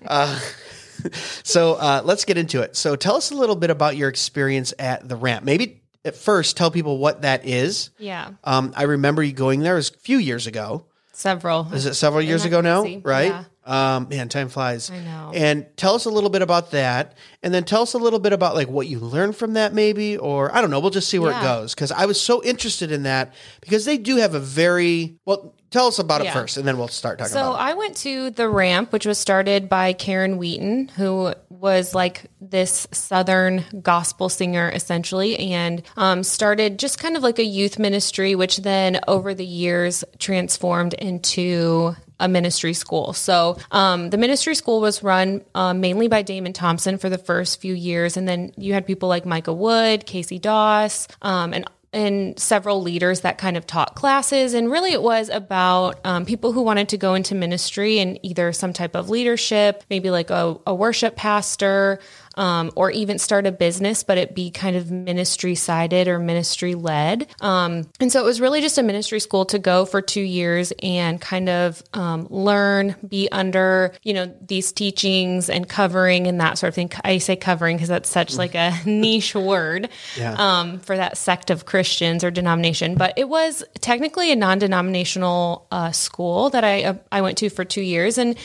[0.07, 0.39] uh,
[1.43, 2.77] so uh, let's get into it.
[2.77, 5.45] So tell us a little bit about your experience at the ramp.
[5.45, 7.91] Maybe at first tell people what that is.
[7.99, 10.87] Yeah, Um, I remember you going there it was a few years ago.
[11.13, 11.73] several.
[11.73, 12.83] Is it several years that ago now?
[13.03, 13.29] Right?
[13.31, 13.45] Yeah.
[13.67, 14.91] Um, man, time flies.
[14.91, 15.33] I know.
[15.35, 18.33] And tell us a little bit about that, and then tell us a little bit
[18.33, 20.81] about like what you learned from that, maybe, or I don't know.
[20.81, 23.97] We'll just see where it goes because I was so interested in that because they
[23.99, 25.55] do have a very well.
[25.71, 27.55] Tell us about it first, and then we'll start talking So about it.
[27.55, 32.27] So I went to the ramp, which was started by Karen Wheaton, who was like
[32.41, 38.37] this Southern gospel singer essentially, and um, started just kind of like a youth ministry,
[38.37, 43.13] which then over the years transformed into a ministry school.
[43.13, 47.61] So um, the ministry school was run um, mainly by Damon Thompson for the first
[47.61, 52.39] few years, and then you had people like Micah Wood, Casey Doss, um, and and
[52.39, 54.53] several leaders that kind of taught classes.
[54.53, 58.53] And really, it was about um, people who wanted to go into ministry and either
[58.53, 62.01] some type of leadership, maybe like a, a worship pastor,
[62.37, 66.75] um, or even start a business, but it be kind of ministry sided or ministry
[66.75, 67.27] led.
[67.41, 70.73] Um, and so it was really just a ministry school to go for two years
[70.83, 76.59] and kind of um, learn, be under, you know, these teachings and covering and that
[76.59, 76.91] sort of thing.
[77.05, 80.35] I say covering because that's such like a niche word Yeah.
[80.39, 82.95] um, for that sect of Christians or denomination.
[82.97, 87.65] But it was technically a non-denominational uh, school that I uh, I went to for
[87.65, 88.37] two years, and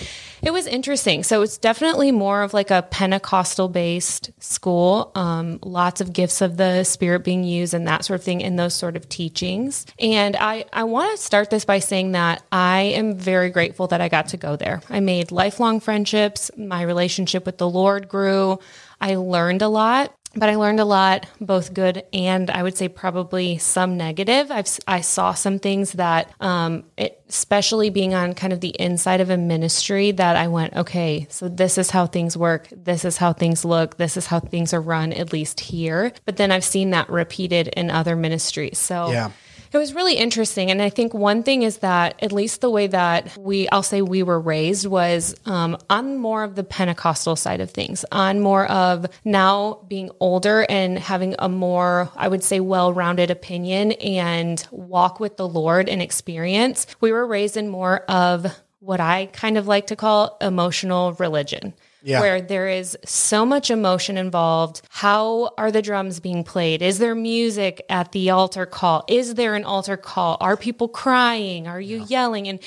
[0.41, 1.23] it was interesting.
[1.23, 5.10] So it's definitely more of like a Pentecostal based school.
[5.15, 8.58] Um, lots of gifts of the Spirit being used and that sort of thing in
[8.58, 9.86] those sort of teachings.
[9.98, 14.02] And I I want to start this by saying that I am very grateful that
[14.02, 14.82] I got to go there.
[14.89, 16.52] I made lifelong friendships.
[16.58, 18.60] My relationship with the Lord grew.
[19.00, 22.88] I learned a lot but I learned a lot, both good and I would say
[22.88, 24.52] probably some negative.
[24.52, 29.22] I've I saw some things that, um, it, especially being on kind of the inside
[29.22, 33.18] of a ministry, that I went, okay, so this is how things work, this is
[33.18, 36.13] how things look, this is how things are run, at least here.
[36.26, 38.78] But then I've seen that repeated in other ministries.
[38.78, 39.32] So Yeah.
[39.71, 40.71] It was really interesting.
[40.71, 44.01] And I think one thing is that, at least the way that we, I'll say
[44.01, 48.65] we were raised, was um, on more of the Pentecostal side of things, on more
[48.67, 54.65] of now being older and having a more, I would say, well rounded opinion and
[54.71, 56.88] walk with the Lord and experience.
[56.99, 58.47] We were raised in more of
[58.79, 61.73] what I kind of like to call emotional religion.
[62.01, 62.21] Yeah.
[62.21, 64.81] Where there is so much emotion involved.
[64.89, 66.81] How are the drums being played?
[66.81, 69.03] Is there music at the altar call?
[69.09, 70.38] Is there an altar call?
[70.39, 71.67] Are people crying?
[71.67, 72.47] Are you yelling?
[72.47, 72.59] And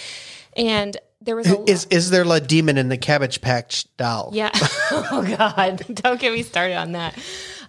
[0.55, 4.31] and there was a Is is there a demon in the Cabbage Patch doll?
[4.35, 4.51] yeah.
[4.91, 5.83] oh God.
[5.95, 7.17] Don't get me started on that.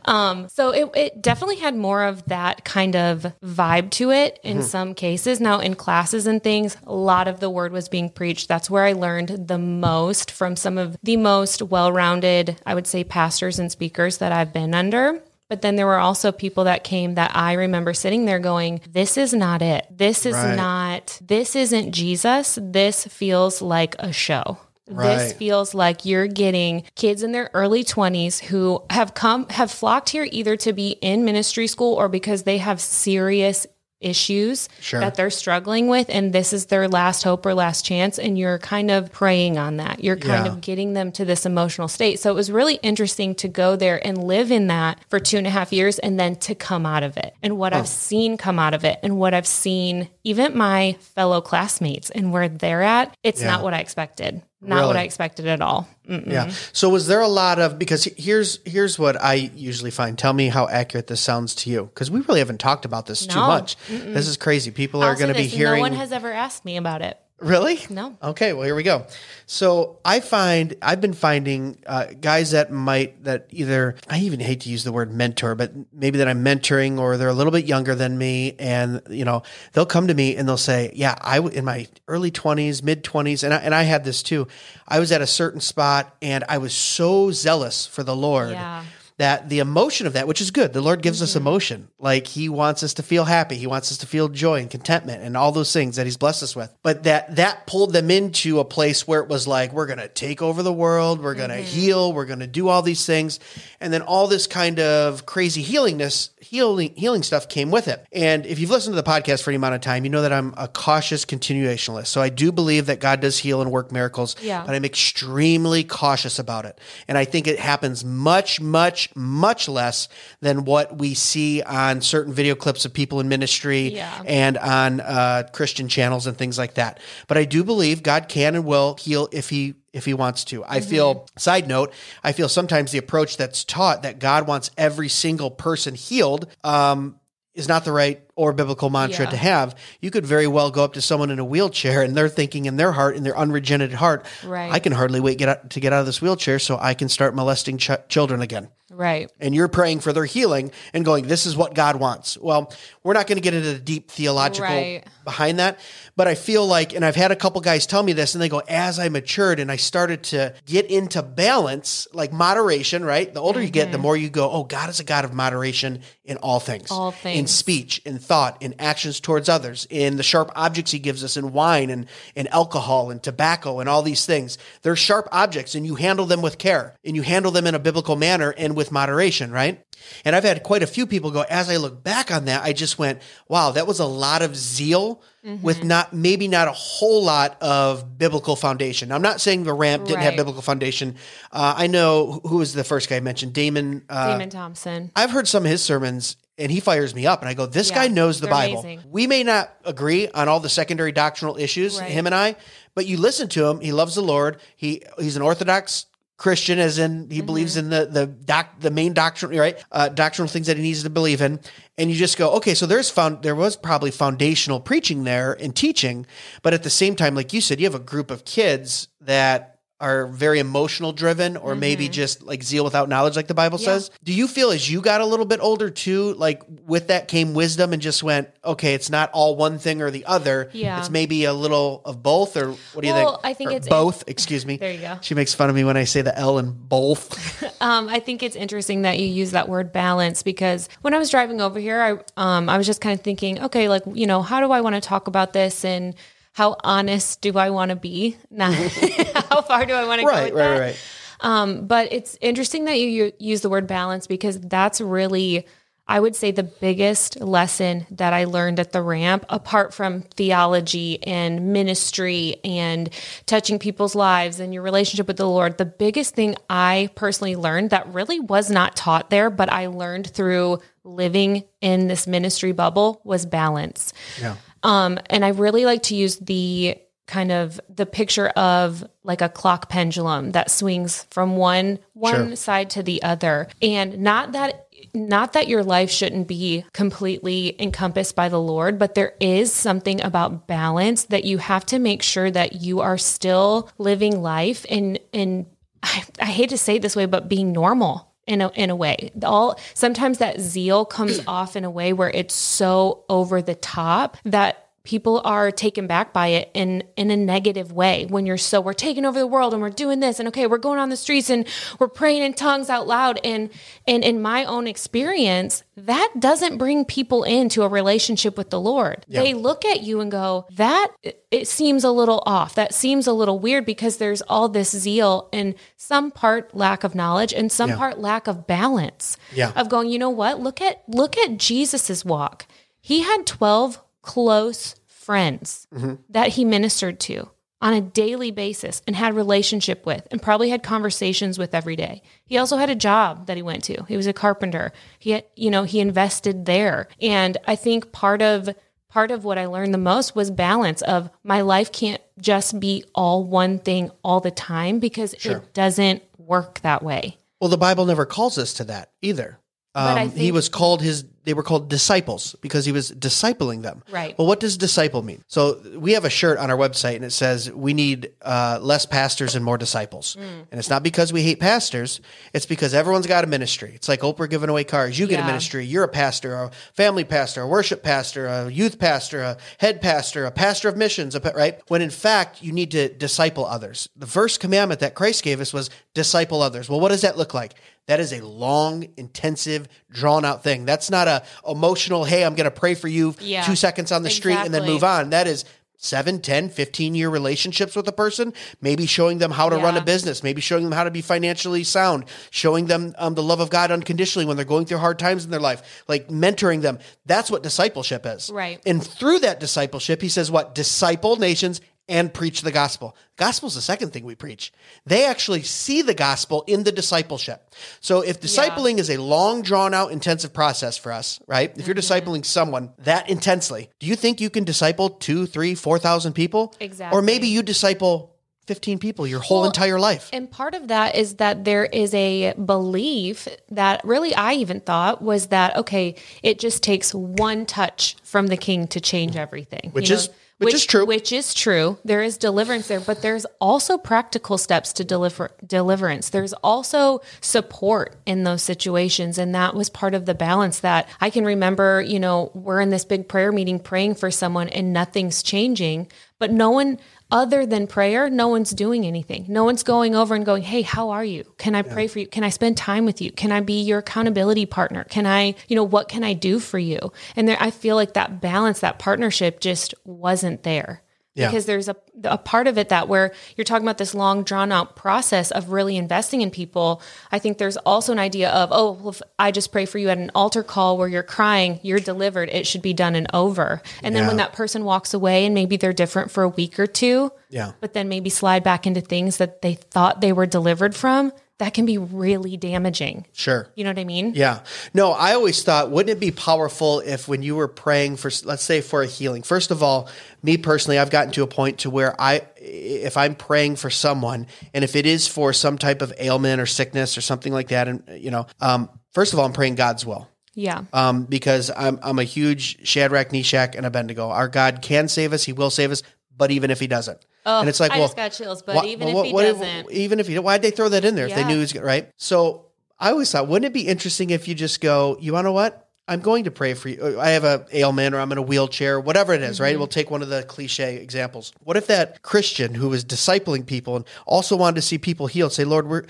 [0.05, 4.61] Um, so it, it definitely had more of that kind of vibe to it in
[4.63, 5.39] some cases.
[5.39, 8.47] Now in classes and things, a lot of the word was being preached.
[8.47, 13.03] That's where I learned the most from some of the most well-rounded, I would say,
[13.03, 15.21] pastors and speakers that I've been under.
[15.49, 19.17] But then there were also people that came that I remember sitting there going, This
[19.17, 19.85] is not it.
[19.91, 20.55] This is Right.
[20.55, 22.57] not, this isn't Jesus.
[22.61, 24.57] This feels like a show.
[24.87, 30.09] This feels like you're getting kids in their early 20s who have come, have flocked
[30.09, 33.65] here either to be in ministry school or because they have serious
[34.01, 34.99] issues Sure.
[34.99, 38.59] that they're struggling with and this is their last hope or last chance and you're
[38.59, 40.51] kind of preying on that you're kind Yeah.
[40.51, 44.05] of getting them to this emotional state so it was really interesting to go there
[44.05, 47.03] and live in that for two and a half years and then to come out
[47.03, 47.85] of it and what i've oh.
[47.85, 52.49] seen come out of it and what i've seen even my fellow classmates and where
[52.49, 53.51] they're at it's Yeah.
[53.51, 56.29] not what i expected not what i expected at all Mm.
[56.29, 56.51] Yeah.
[56.73, 60.17] So was there a lot of because here's here's what I usually find.
[60.19, 63.25] Tell me how accurate this sounds to you because we really haven't talked about this
[63.25, 63.47] too No.
[63.47, 63.77] much.
[63.87, 64.69] This is crazy.
[64.69, 67.01] People are I'll say going to be hearing no one has ever asked me about
[67.01, 67.79] it Really?
[67.89, 68.17] No.
[68.23, 69.05] Okay, well here we go.
[69.45, 74.61] So I find I've been finding uh, guys that might that either I even hate
[74.61, 77.65] to use the word mentor, but maybe that I'm mentoring or they're a little bit
[77.65, 81.35] younger than me, and you know they'll come to me and they'll say, "Yeah, I
[81.37, 84.47] w- in my early 20s, mid 20s, and I, and I had this too.
[84.87, 88.83] I was at a certain spot and I was so zealous for the Lord." Yeah.
[89.17, 91.47] That the emotion of that, which is good, the Lord gives us mm-hmm.
[91.47, 91.87] emotion.
[91.99, 95.23] Like He wants us to feel happy, He wants us to feel joy and contentment
[95.23, 96.73] and all those things that He's blessed us with.
[96.81, 100.41] But that that pulled them into a place where it was like, we're gonna take
[100.41, 101.63] over the world, we're gonna mm-hmm.
[101.63, 103.39] heal, we're gonna do all these things,
[103.79, 108.05] and then all this kind of crazy healingness, healing healing stuff came with it.
[108.11, 110.33] And if you've listened to the podcast for any amount of time, you know that
[110.33, 112.07] I'm a cautious continuationalist.
[112.07, 114.63] So I do believe that God does heal and work miracles, Yeah.
[114.65, 116.79] but I'm extremely cautious about it.
[117.07, 120.07] And I think it happens much, much, much less
[120.41, 124.21] than what we see on certain video clips of people in ministry Yeah.
[124.25, 126.99] and on uh, Christian channels and things like that.
[127.27, 130.63] But I do believe God can and will heal if he if he wants to.
[130.65, 135.09] I feel side note, I feel sometimes the approach that's taught that God wants every
[135.09, 137.19] single person healed um
[137.53, 139.31] is not the right or biblical mantra Yeah.
[139.31, 139.75] to have.
[140.01, 142.77] You could very well go up to someone in a wheelchair and they're thinking in
[142.77, 144.71] their heart, in their unregenerated heart, Right.
[144.71, 147.09] I can hardly wait get out, to get out of this wheelchair so I can
[147.09, 149.29] start molesting ch- children again Right.
[149.39, 152.37] and you're praying for their healing and going, this is what God wants.
[152.37, 152.71] Well,
[153.03, 155.03] we're not going to get into the deep theological Right.
[155.23, 155.79] behind that,
[156.15, 158.49] but I feel like, and I've had a couple guys tell me this, and they
[158.49, 163.33] go, as I matured and I started to get into balance, like moderation, right?
[163.33, 164.01] The older you get, the mm-hmm.
[164.03, 167.39] more you go, oh, God is a God of moderation in all things, All things,
[167.39, 171.37] in speech, in thought, in actions towards others, in the sharp objects He gives us
[171.37, 174.57] in wine and in alcohol and tobacco and all these things.
[174.81, 177.79] They're sharp objects, and you handle them with care, and you handle them in a
[177.79, 179.83] biblical manner and with moderation, right?
[180.25, 182.73] And I've had quite a few people go, as I look back on that, I
[182.73, 185.21] just went, wow, that was a lot of zeal
[185.61, 189.11] with not maybe not a whole lot of biblical foundation.
[189.11, 191.15] I'm not saying the ramp didn't have biblical foundation.
[191.51, 194.03] Uh, I know who was the first guy I mentioned, Damon.
[194.07, 195.11] Uh, Damon Thompson.
[195.17, 197.89] I've heard some of his sermons and he fires me up and I go, this
[197.89, 198.79] Yeah, guy knows the Bible.
[198.81, 199.01] amazing.
[199.09, 202.11] We may not agree on all the secondary doctrinal issues, Right.
[202.11, 202.55] him and I,
[202.95, 203.79] but you listen to him.
[203.79, 204.57] He loves the Lord.
[204.75, 206.05] He he's an Orthodox
[206.37, 209.81] Christian, as in he believes in the the doc, the main doctrine, right?
[209.91, 211.59] Uh, doctrinal things that he needs to believe in,
[211.97, 215.75] and you just go, okay, so there's found there was probably foundational preaching there and
[215.75, 216.25] teaching,
[216.61, 219.72] but at the same time, like you said, you have a group of kids that
[220.03, 223.87] are very emotional driven or maybe just like zeal without knowledge like the bible Mm-hmm.
[223.89, 223.97] Yeah.
[223.99, 227.27] says do you feel as you got a little bit older too like with that
[227.27, 230.99] came wisdom and just went okay it's not all one thing or the other Yeah.
[230.99, 233.87] it's maybe a little of both or what do you think I think Or it's-
[233.89, 235.17] both excuse me There you go.
[235.21, 237.23] she makes fun of me when i say the l in both
[237.81, 241.29] Um, I think it's interesting that you use that word balance because when I was
[241.29, 242.11] driving over here, I
[242.57, 244.95] um, I was just kind of thinking, okay, like you know, how do I want
[244.95, 246.15] to talk about this and
[246.53, 248.37] how honest do I want to be?
[248.49, 248.73] Not
[249.49, 250.79] how far do I want to go right with right that?
[250.79, 250.99] right
[251.41, 255.65] Um, but it's interesting that you, you use the word balance because that's really,
[256.07, 261.23] I would say, the biggest lesson that I learned at the ramp, apart from theology
[261.23, 263.09] and ministry and
[263.47, 265.79] touching people's lives and your relationship with the Lord.
[265.79, 270.29] The biggest thing I personally learned that really was not taught there, but I learned
[270.29, 274.13] through living in this ministry bubble was balance.
[274.39, 279.41] yeah Um, and I really like to use the kind of the picture of like
[279.41, 282.55] a clock pendulum that swings from one one Sure.
[282.55, 283.67] side to the other.
[283.81, 289.15] And not that not that your life shouldn't be completely encompassed by the Lord, but
[289.15, 293.89] there is something about balance that you have to make sure that you are still
[293.97, 295.65] living life in in
[296.03, 298.95] I, I hate to say it this way, but being normal in a in a
[298.95, 299.31] way.
[299.43, 304.37] All sometimes that zeal comes off in a way where it's so over the top
[304.45, 308.25] that people are taken back by it in in a negative way.
[308.29, 310.77] When you're so we're taking over the world and we're doing this and okay we're
[310.77, 311.67] going on the streets and
[311.99, 313.39] we're praying in tongues out loud.
[313.43, 313.69] And
[314.07, 319.25] and in my own experience that doesn't bring people into a relationship with the lord.
[319.27, 321.09] They look at you and go that
[321.51, 322.73] it seems a little off.
[322.75, 327.13] That seems a little weird because there's all this zeal and some part lack of
[327.13, 327.97] knowledge and some Yeah.
[327.97, 329.73] part lack of balance Yeah.
[329.75, 330.61] of going you know what?
[330.61, 332.65] Look at look at jesus's walk.
[333.01, 336.15] He had 12 close friends mm-hmm.
[336.29, 337.49] that he ministered to
[337.81, 342.21] on a daily basis and had relationship with and probably had conversations with every day.
[342.45, 344.03] He also had a job that he went to.
[344.05, 344.93] He was a carpenter.
[345.19, 347.09] He had, you know, he invested there.
[347.21, 348.69] And I think part of
[349.09, 353.03] part of what I learned the most was balance of my life can't just be
[353.13, 357.37] all one thing all the time because it doesn't work that way.
[357.61, 359.59] well the bible never calls us to that either
[359.95, 361.25] Um, he was called his.
[361.45, 364.01] They were called disciples because he was discipling them.
[364.09, 364.33] Right.
[364.37, 365.43] Well, what does disciple mean?
[365.49, 369.05] So we have a shirt on our website and it says we need uh, less
[369.05, 370.37] pastors and more disciples.
[370.39, 370.67] Mm.
[370.71, 372.21] And it's not because we hate pastors.
[372.53, 373.91] It's because everyone's got a ministry.
[373.93, 375.19] It's like Oprah giving away cars.
[375.19, 375.83] You get a ministry.
[375.85, 380.45] You're a pastor, a family pastor, a worship pastor, a youth pastor, a head pastor,
[380.45, 381.35] a pastor of missions.
[381.35, 381.81] A, pa- right.
[381.89, 384.07] When in fact you need to disciple others.
[384.15, 386.89] The first commandment that Christ gave us was disciple others.
[386.89, 387.73] Well, what does that look like?
[388.07, 390.85] That is a long, intensive, drawn out thing.
[390.85, 393.63] That's not a emotional, hey, I'm going to pray for you Yeah.
[393.63, 395.29] two seconds on the street and then move on.
[395.29, 395.63] That is
[395.97, 400.01] 7, 10, 15 year relationships with a person, maybe showing them how to run a
[400.01, 403.69] business, maybe showing them how to be financially sound, showing them um, the love of
[403.69, 406.99] God unconditionally when they're going through hard times in their life, like mentoring them.
[407.25, 408.49] That's what discipleship is.
[408.51, 408.81] Right.
[408.85, 410.75] And through that discipleship, he says, what?
[410.75, 411.79] Disciple nations
[412.09, 413.15] and preach the gospel.
[413.37, 414.73] Gospel is the second thing we preach.
[415.05, 417.73] They actually see the gospel in the discipleship.
[418.01, 421.71] So if discipling is a long, drawn out, intensive process for us, right?
[421.77, 422.29] If you're Mm-hmm.
[422.29, 426.75] discipling someone that intensely, do you think you can disciple two, three, four thousand people?
[426.79, 427.17] Exactly.
[427.17, 428.31] Or maybe you disciple
[428.67, 430.29] 15 people your whole Well, entire life.
[430.33, 435.21] And part of that is that there is a belief that really I even thought
[435.21, 439.89] was that, okay, it just takes one touch from the king to change everything.
[439.91, 441.05] Which is- which is true.
[441.05, 441.97] Which is true.
[442.05, 446.29] There is deliverance there, but there's also practical steps to deliver deliverance.
[446.29, 449.37] There's also support in those situations.
[449.37, 452.89] And that was part of the balance that I can remember, you know, we're in
[452.89, 456.07] this big prayer meeting praying for someone and nothing's changing,
[456.39, 456.99] but no one
[457.33, 459.45] other than prayer, no one's doing anything.
[459.49, 461.43] No one's going over and going, Hey, how are you?
[461.57, 462.27] Can I pray for you?
[462.27, 463.31] Can I spend time with you?
[463.31, 465.03] Can I be your accountability partner?
[465.05, 467.11] Can I, you know, what can I do for you?
[467.35, 471.01] And there, I feel like that balance, that partnership just wasn't there.
[471.35, 471.47] Yeah.
[471.49, 474.71] Because there's a, a part of it that where you're talking about this long drawn
[474.71, 477.01] out process of really investing in people.
[477.31, 480.09] I think there's also an idea of, oh, well, if I just pray for you
[480.09, 482.49] at an altar call where you're crying, you're delivered.
[482.49, 483.81] It should be done and over.
[484.03, 486.85] And then when that person walks away and maybe they're different for a week or
[486.85, 487.71] two, Yeah.
[487.79, 491.73] but then maybe slide back into things that they thought they were delivered from, that
[491.73, 493.27] can be really damaging.
[493.31, 493.67] Sure.
[493.75, 494.33] You know what I mean?
[494.33, 494.61] Yeah.
[494.93, 498.63] No, I always thought, wouldn't it be powerful if when you were praying for, let's
[498.63, 499.43] say, for a healing?
[499.43, 500.09] First of all,
[500.41, 504.47] me personally, I've gotten to a point to where I, if I'm praying for someone,
[504.73, 507.87] and if it is for some type of ailment or sickness or something like that,
[507.87, 510.27] and you know, um, first of all, I'm praying God's will.
[510.55, 510.83] Yeah.
[510.91, 514.29] Um, because I'm I'm a huge Shadrach, Meshach, and Abednego.
[514.29, 516.03] Our God can save us; He will save us.
[516.35, 518.61] But even if He doesn't, Oh, and it's like, I well, just got chills.
[518.61, 521.03] But wha- even well, if he what doesn't, even if he, why'd they throw that
[521.05, 522.09] in there if they knew he was right?
[522.17, 522.67] So
[522.99, 525.79] I always thought, wouldn't it be interesting if you just go, you want to what?
[526.05, 527.17] I'm going to pray for you.
[527.17, 529.63] I have a ailment, or I'm in a wheelchair, whatever it is, Mm-hmm.
[529.63, 529.77] right?
[529.77, 531.53] We'll take one of the cliche examples.
[531.63, 535.53] What if that Christian who was discipling people and also wanted to see people healed
[535.53, 536.03] say, Lord, we're,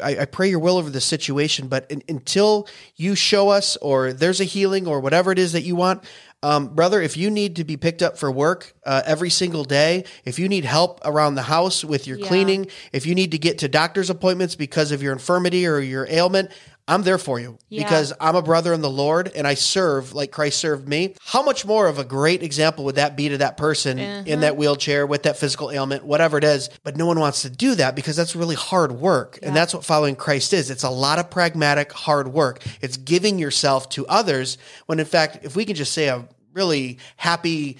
[0.00, 4.12] I, I pray your will over this situation, but in, until you show us, or
[4.12, 6.04] there's a healing, or whatever it is that you want,
[6.44, 10.04] um, brother, if you need to be picked up for work uh, every single day,
[10.24, 12.26] if you need help around the house with your Yeah.
[12.28, 16.06] cleaning, if you need to get to doctor's appointments because of your infirmity or your
[16.10, 16.50] ailment,
[16.86, 17.82] I'm there for you Yeah.
[17.84, 21.14] because I'm a brother in the Lord and I serve like Christ served me.
[21.24, 24.22] How much more of a great example would that be to that person Uh-huh.
[24.26, 26.68] in that wheelchair with that physical ailment, whatever it is?
[26.82, 29.38] But no one wants to do that because that's really hard work.
[29.42, 30.68] And that's what following Christ is.
[30.68, 32.62] It's a lot of pragmatic, hard work.
[32.82, 36.98] It's giving yourself to others when in fact, if we can just say a really
[37.16, 37.76] happy,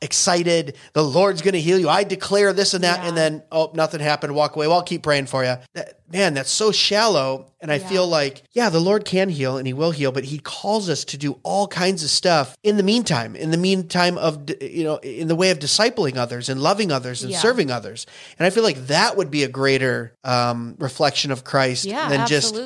[0.00, 1.88] excited, the Lord's going to heal you.
[1.88, 3.00] I declare this and that.
[3.00, 3.08] Yeah.
[3.08, 4.34] And then, oh, nothing happened.
[4.34, 4.66] Walk away.
[4.66, 5.56] Well, I'll keep praying for you.
[5.74, 7.52] That, man, that's so shallow.
[7.60, 10.38] And I feel like, yeah, the Lord can heal and he will heal, but he
[10.38, 14.48] calls us to do all kinds of stuff in the meantime, in the meantime of,
[14.60, 17.38] you know, in the way of discipling others and loving others and Yeah.
[17.38, 18.06] serving others.
[18.38, 22.26] And I feel like that would be a greater um, reflection of Christ yeah, than
[22.26, 22.56] just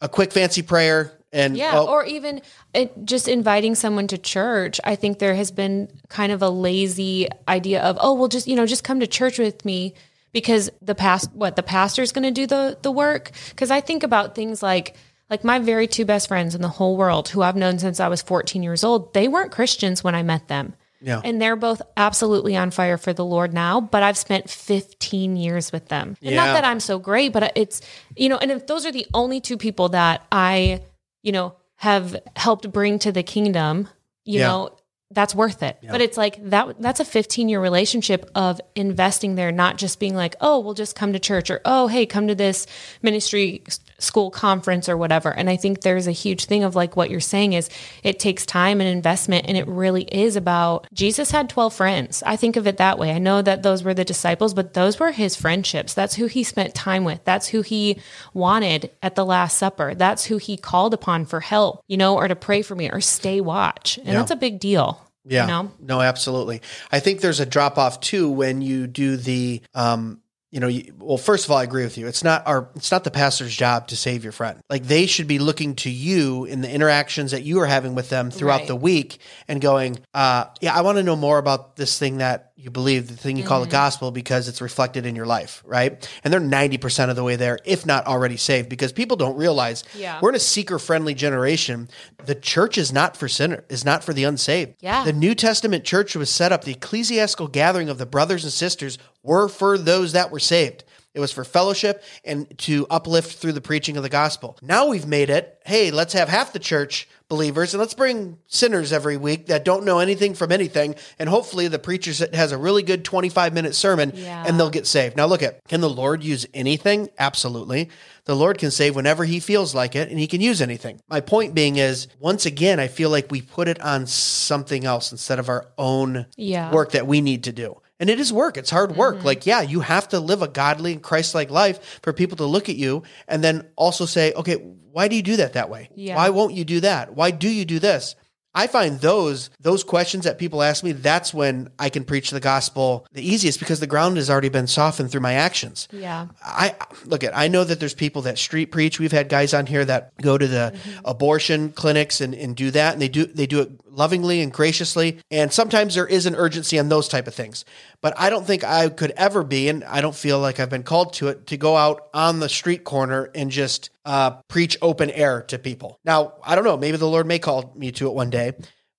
[0.00, 1.12] a quick fancy prayer.
[1.32, 2.40] And Yeah, oh, or even
[2.72, 4.80] it, just inviting someone to church.
[4.84, 8.56] I think there has been kind of a lazy idea of, oh, well, just you
[8.56, 9.94] know, just come to church with me
[10.32, 13.32] because the past, what the pastor's going to do the the work.
[13.50, 14.96] Because I think about things like
[15.28, 18.08] like my very two best friends in the whole world, who I've known since I
[18.08, 19.12] was 14 years old.
[19.12, 20.74] They weren't Christians when I met them.
[21.00, 21.20] Yeah.
[21.22, 25.70] And they're both absolutely on fire for the Lord now, but I've spent 15 years
[25.72, 26.16] with them.
[26.22, 26.44] And Yeah.
[26.44, 27.80] not that I'm so great, but it's,
[28.16, 30.80] you know, and if those are the only two people that I,
[31.26, 33.88] you know, have helped bring to the kingdom,
[34.24, 34.46] you Yeah.
[34.48, 34.70] know,
[35.12, 35.78] that's worth it.
[35.88, 40.16] But it's like that that's a 15 year relationship of investing there, not just being
[40.16, 42.66] like, oh, we'll just come to church or oh, hey, come to this
[43.02, 43.62] ministry
[43.98, 45.30] school conference or whatever.
[45.30, 47.70] And I think there's a huge thing of like what you're saying is
[48.02, 52.22] it takes time and investment and it really is about Jesus had 12 friends.
[52.26, 53.12] I think of it that way.
[53.12, 55.94] I know that those were the disciples, but those were his friendships.
[55.94, 57.24] That's who he spent time with.
[57.24, 58.00] That's who he
[58.34, 59.94] wanted at the last supper.
[59.94, 63.00] That's who he called upon for help, you know, or to pray for me or
[63.00, 63.98] stay watch.
[63.98, 64.95] And that's a big deal.
[65.28, 65.42] Yeah.
[65.42, 65.72] You know?
[65.80, 66.62] No, absolutely.
[66.92, 70.20] I think there's a drop off too when you do the um
[70.52, 72.06] you know, you, well, first of all, I agree with you.
[72.06, 74.60] It's not our, it's not the pastor's job to save your friend.
[74.70, 78.08] Like they should be looking to you in the interactions that you are having with
[78.08, 78.68] them throughout Right.
[78.68, 79.18] the week
[79.48, 83.08] and going, uh, yeah, I want to know more about this thing that you believe,
[83.08, 83.68] the thing you call Mm-hmm.
[83.68, 86.08] the gospel, because it's reflected in your life, right?
[86.24, 89.36] And they're ninety percent of the way there, if not already saved, because people don't
[89.36, 90.18] realize Yeah.
[90.22, 91.88] we're in a seeker-friendly generation.
[92.24, 94.76] The church is not for sinner, is not for the unsaved.
[94.80, 95.04] Yeah.
[95.04, 98.96] The New Testament church was set up, the ecclesiastical gathering of the brothers and sisters
[99.22, 100.84] were for those that were saved.
[101.12, 104.58] It was for fellowship and to uplift through the preaching of the gospel.
[104.60, 108.92] Now we've made it, hey, let's have half the church believers and let's bring sinners
[108.92, 110.94] every week that don't know anything from anything.
[111.18, 114.44] And hopefully the preacher has a really good 25 minute sermon Yeah.
[114.46, 115.16] and they'll get saved.
[115.16, 117.08] Now look at, can the Lord use anything?
[117.18, 117.90] Absolutely.
[118.26, 121.00] The Lord can save whenever he feels like it and he can use anything.
[121.08, 125.10] My point being is, once again, I feel like we put it on something else
[125.12, 126.70] instead of our own Yeah.
[126.72, 127.80] work that we need to do.
[127.98, 128.56] And it is work.
[128.56, 129.16] It's hard work.
[129.16, 129.26] Mm-hmm.
[129.26, 132.44] Like, yeah, you have to live a godly and Christ like life for people to
[132.44, 135.90] look at you and then also say, okay, why do you do that that way?
[135.94, 136.16] Yeah.
[136.16, 137.14] Why won't you do that?
[137.14, 138.14] Why do you do this?
[138.56, 142.40] I find those those questions that people ask me, that's when I can preach the
[142.40, 145.88] gospel the easiest because the ground has already been softened through my actions.
[145.92, 146.28] Yeah.
[146.42, 148.98] I look at I know that there's people that street preach.
[148.98, 151.00] We've had guys on here that go to the mm-hmm.
[151.04, 155.18] abortion clinics and, and do that and they do they do it lovingly and graciously.
[155.30, 157.64] And sometimes there is an urgency on those type of things.
[158.00, 160.82] But I don't think I could ever be, and I don't feel like I've been
[160.82, 165.10] called to it, to go out on the street corner and just uh, preach open
[165.10, 165.98] air to people.
[166.04, 168.52] Now, I don't know, maybe the Lord may call me to it one day.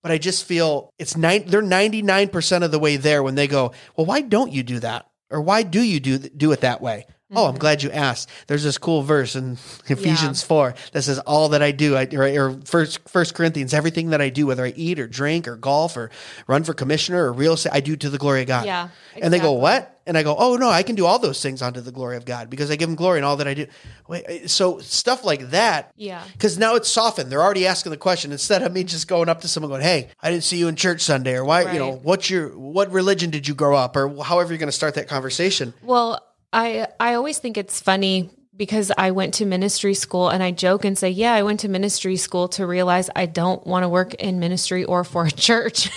[0.03, 3.73] But I just feel it's nine, they're 99% of the way there when they go,
[3.95, 5.07] well, why don't you do that?
[5.31, 7.05] Or why do you do, do it that way?
[7.35, 8.29] Oh, I'm glad you asked.
[8.47, 9.53] There's this cool verse in
[9.87, 14.11] Ephesians 4 that says, All that I do, I, or, or first, first Corinthians, everything
[14.11, 16.09] that I do, whether I eat or drink or golf or
[16.47, 18.65] run for commissioner or real estate, I do to the glory of God.
[18.65, 18.89] Yeah,
[19.21, 19.51] And they go.
[19.53, 19.96] What?
[20.07, 22.25] And I go, Oh, no, I can do all those things unto the glory of
[22.25, 23.67] God because I give him glory in all that I do.
[24.07, 25.91] Wait, uh, so stuff like that.
[25.95, 26.23] Yeah.
[26.33, 27.31] Because now it's softened.
[27.31, 30.07] They're already asking the question instead of me just going up to someone going, Hey,
[30.21, 32.01] I didn't see you in church Sunday, or why, you know, Right.
[32.01, 35.07] what's your, what religion did you grow up, or however you're going to start that
[35.07, 35.73] conversation.
[35.83, 40.51] Well, I I always think it's funny because I went to ministry school and I
[40.51, 43.89] joke and say, "Yeah, I went to ministry school to realize I don't want to
[43.89, 45.89] work in ministry or for a church."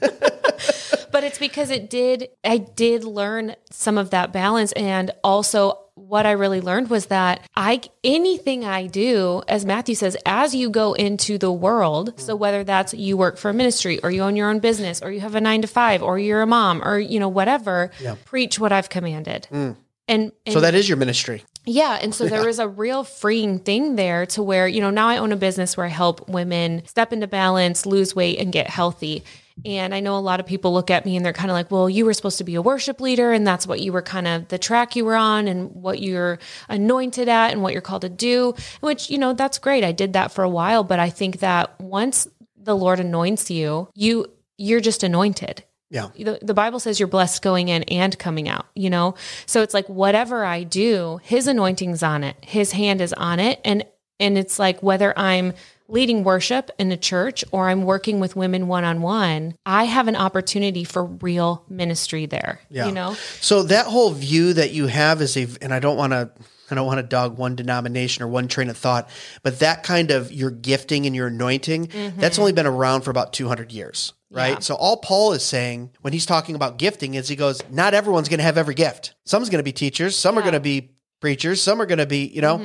[1.12, 6.26] but it's because it did I did learn some of that balance and also what
[6.26, 10.92] I really learned was that I anything I do as Matthew says as you go
[10.92, 14.48] into the world so whether that's you work for a ministry or you own your
[14.48, 17.18] own business or you have a 9 to 5 or you're a mom or you
[17.18, 17.90] know whatever
[18.24, 19.76] preach what I've commanded and,
[20.08, 21.44] and So that is your ministry.
[21.66, 21.98] yeah.
[22.00, 25.18] And so there was a real freeing thing there to where, you know, now I
[25.18, 29.22] own a business where I help women step into balance, lose weight, and get healthy.
[29.64, 31.70] And I know a lot of people look at me and they're kind of like,
[31.70, 34.26] well, you were supposed to be a worship leader, and that's what you were kind
[34.28, 36.38] of the track you were on and what you're
[36.68, 39.84] anointed at and what you're called to do, which, you know, that's great.
[39.84, 43.88] I did that for a while, but I think that once the Lord anoints you,
[43.94, 46.08] you you're just anointed Yeah.
[46.18, 49.14] the, the Bible says you're blessed going in and coming out, you know?
[49.46, 52.36] So it's like whatever I do, his anointing's on it.
[52.42, 53.60] His hand is on it.
[53.64, 53.84] And
[54.20, 55.52] and it's like whether I'm
[55.88, 60.06] leading worship in a church or I'm working with women one on one, I have
[60.06, 62.60] an opportunity for real ministry there.
[62.70, 62.86] Yeah.
[62.86, 63.14] You know?
[63.40, 66.30] So that whole view that you have is a, and I don't want to,
[66.70, 69.08] I don't want to dog one denomination or one train of thought,
[69.42, 73.32] but that kind of your gifting and your anointing, that's only been around for about
[73.32, 74.50] 200 years, right?
[74.50, 74.58] Yeah.
[74.58, 78.28] So all Paul is saying when he's talking about gifting is he goes, not everyone's
[78.28, 79.14] going to have every gift.
[79.24, 82.06] Some's going to be teachers, some are going to be preachers, some are going to
[82.06, 82.62] be, you know,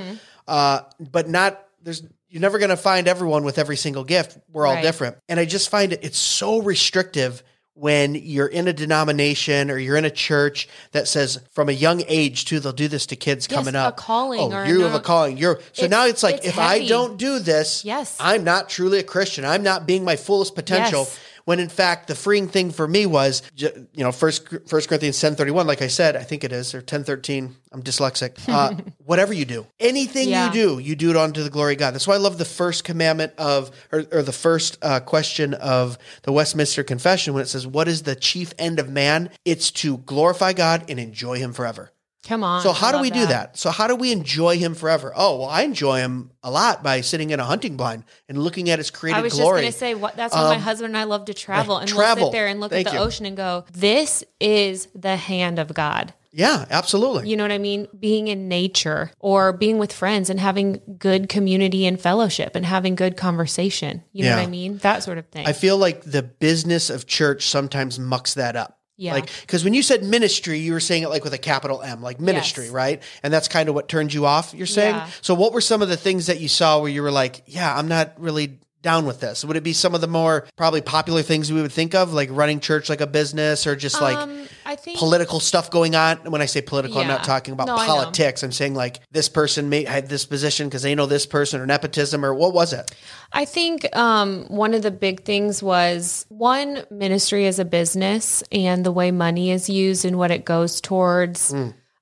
[0.50, 2.04] uh, but not, there's,
[2.34, 4.40] you're never going to find everyone with every single gift.
[4.52, 4.82] We're all Right.
[4.82, 5.18] different.
[5.30, 7.44] And I just find it, it's so restrictive
[7.76, 12.04] when you're in a denomination or you're in a church that says from a young
[12.08, 13.98] age too, they'll do this to kids Yes, coming a up.
[13.98, 15.38] calling Oh, or you have a calling.
[15.38, 18.16] You're so It's- now it's like it's if I don't do this, Yes.
[18.20, 19.46] I'm not truly a Christian.
[19.46, 21.02] I'm not being my fullest potential.
[21.02, 21.20] Yes.
[21.46, 25.36] When in fact, the freeing thing for me was, you know, first, first Corinthians 10
[25.36, 27.56] 31, like I said, I think it is, or 10 13.
[27.72, 28.38] I'm dyslexic.
[28.48, 28.76] Uh,
[29.06, 30.48] whatever you do, anything Yeah.
[30.48, 31.94] you do, you do it unto the glory of God.
[31.94, 35.98] That's why I love the first commandment of, or, or the first uh, question of
[36.22, 39.30] the Westminster Confession when it says, What is the chief end of man?
[39.44, 41.92] It's to glorify God and enjoy Him forever.
[42.24, 42.62] Come on.
[42.62, 43.58] So how I do we do that?
[43.58, 45.12] So how do we enjoy him forever?
[45.16, 48.70] Oh, well, I enjoy him a lot by sitting in a hunting blind and looking
[48.70, 49.64] at his created I was glory.
[49.64, 51.78] just going to say what that's why my um, husband and I love to travel
[51.78, 52.28] and we'll travel.
[52.28, 53.04] sit there and look Thank at the you.
[53.04, 57.30] ocean and go, "This is the hand of God." yeah, absolutely.
[57.30, 57.88] You know what I mean?
[57.98, 62.96] Being in nature or being with friends and having good community and fellowship and having
[62.96, 64.04] good conversation.
[64.12, 64.80] You know what I mean?
[64.80, 65.46] That sort of thing.
[65.46, 68.80] I feel like the business of church sometimes mucks that up.
[68.96, 69.14] Yeah.
[69.14, 72.02] Like, because when you said ministry, you were saying it like with a capital M,
[72.02, 72.74] like ministry, Yes.
[72.74, 73.04] right?
[73.24, 74.96] And that's kind of what turned you off, you're saying?
[74.96, 75.10] Yeah.
[75.22, 77.76] So, what were some of the things that you saw where you were like, yeah,
[77.76, 79.44] I'm not really down with this?
[79.44, 82.30] Would it be some of the more probably popular things we would think of, like
[82.32, 86.18] running church like a business or just like um, I think political stuff going on.
[86.30, 88.44] When I say political, I'm not talking about No, politics.
[88.44, 91.66] I'm saying like this person may had this position because they know this person or
[91.66, 92.92] nepotism or what was it?
[93.32, 98.86] I think um, one of the big things was one ministry as a business and
[98.86, 101.54] the way money is used and what it goes towards.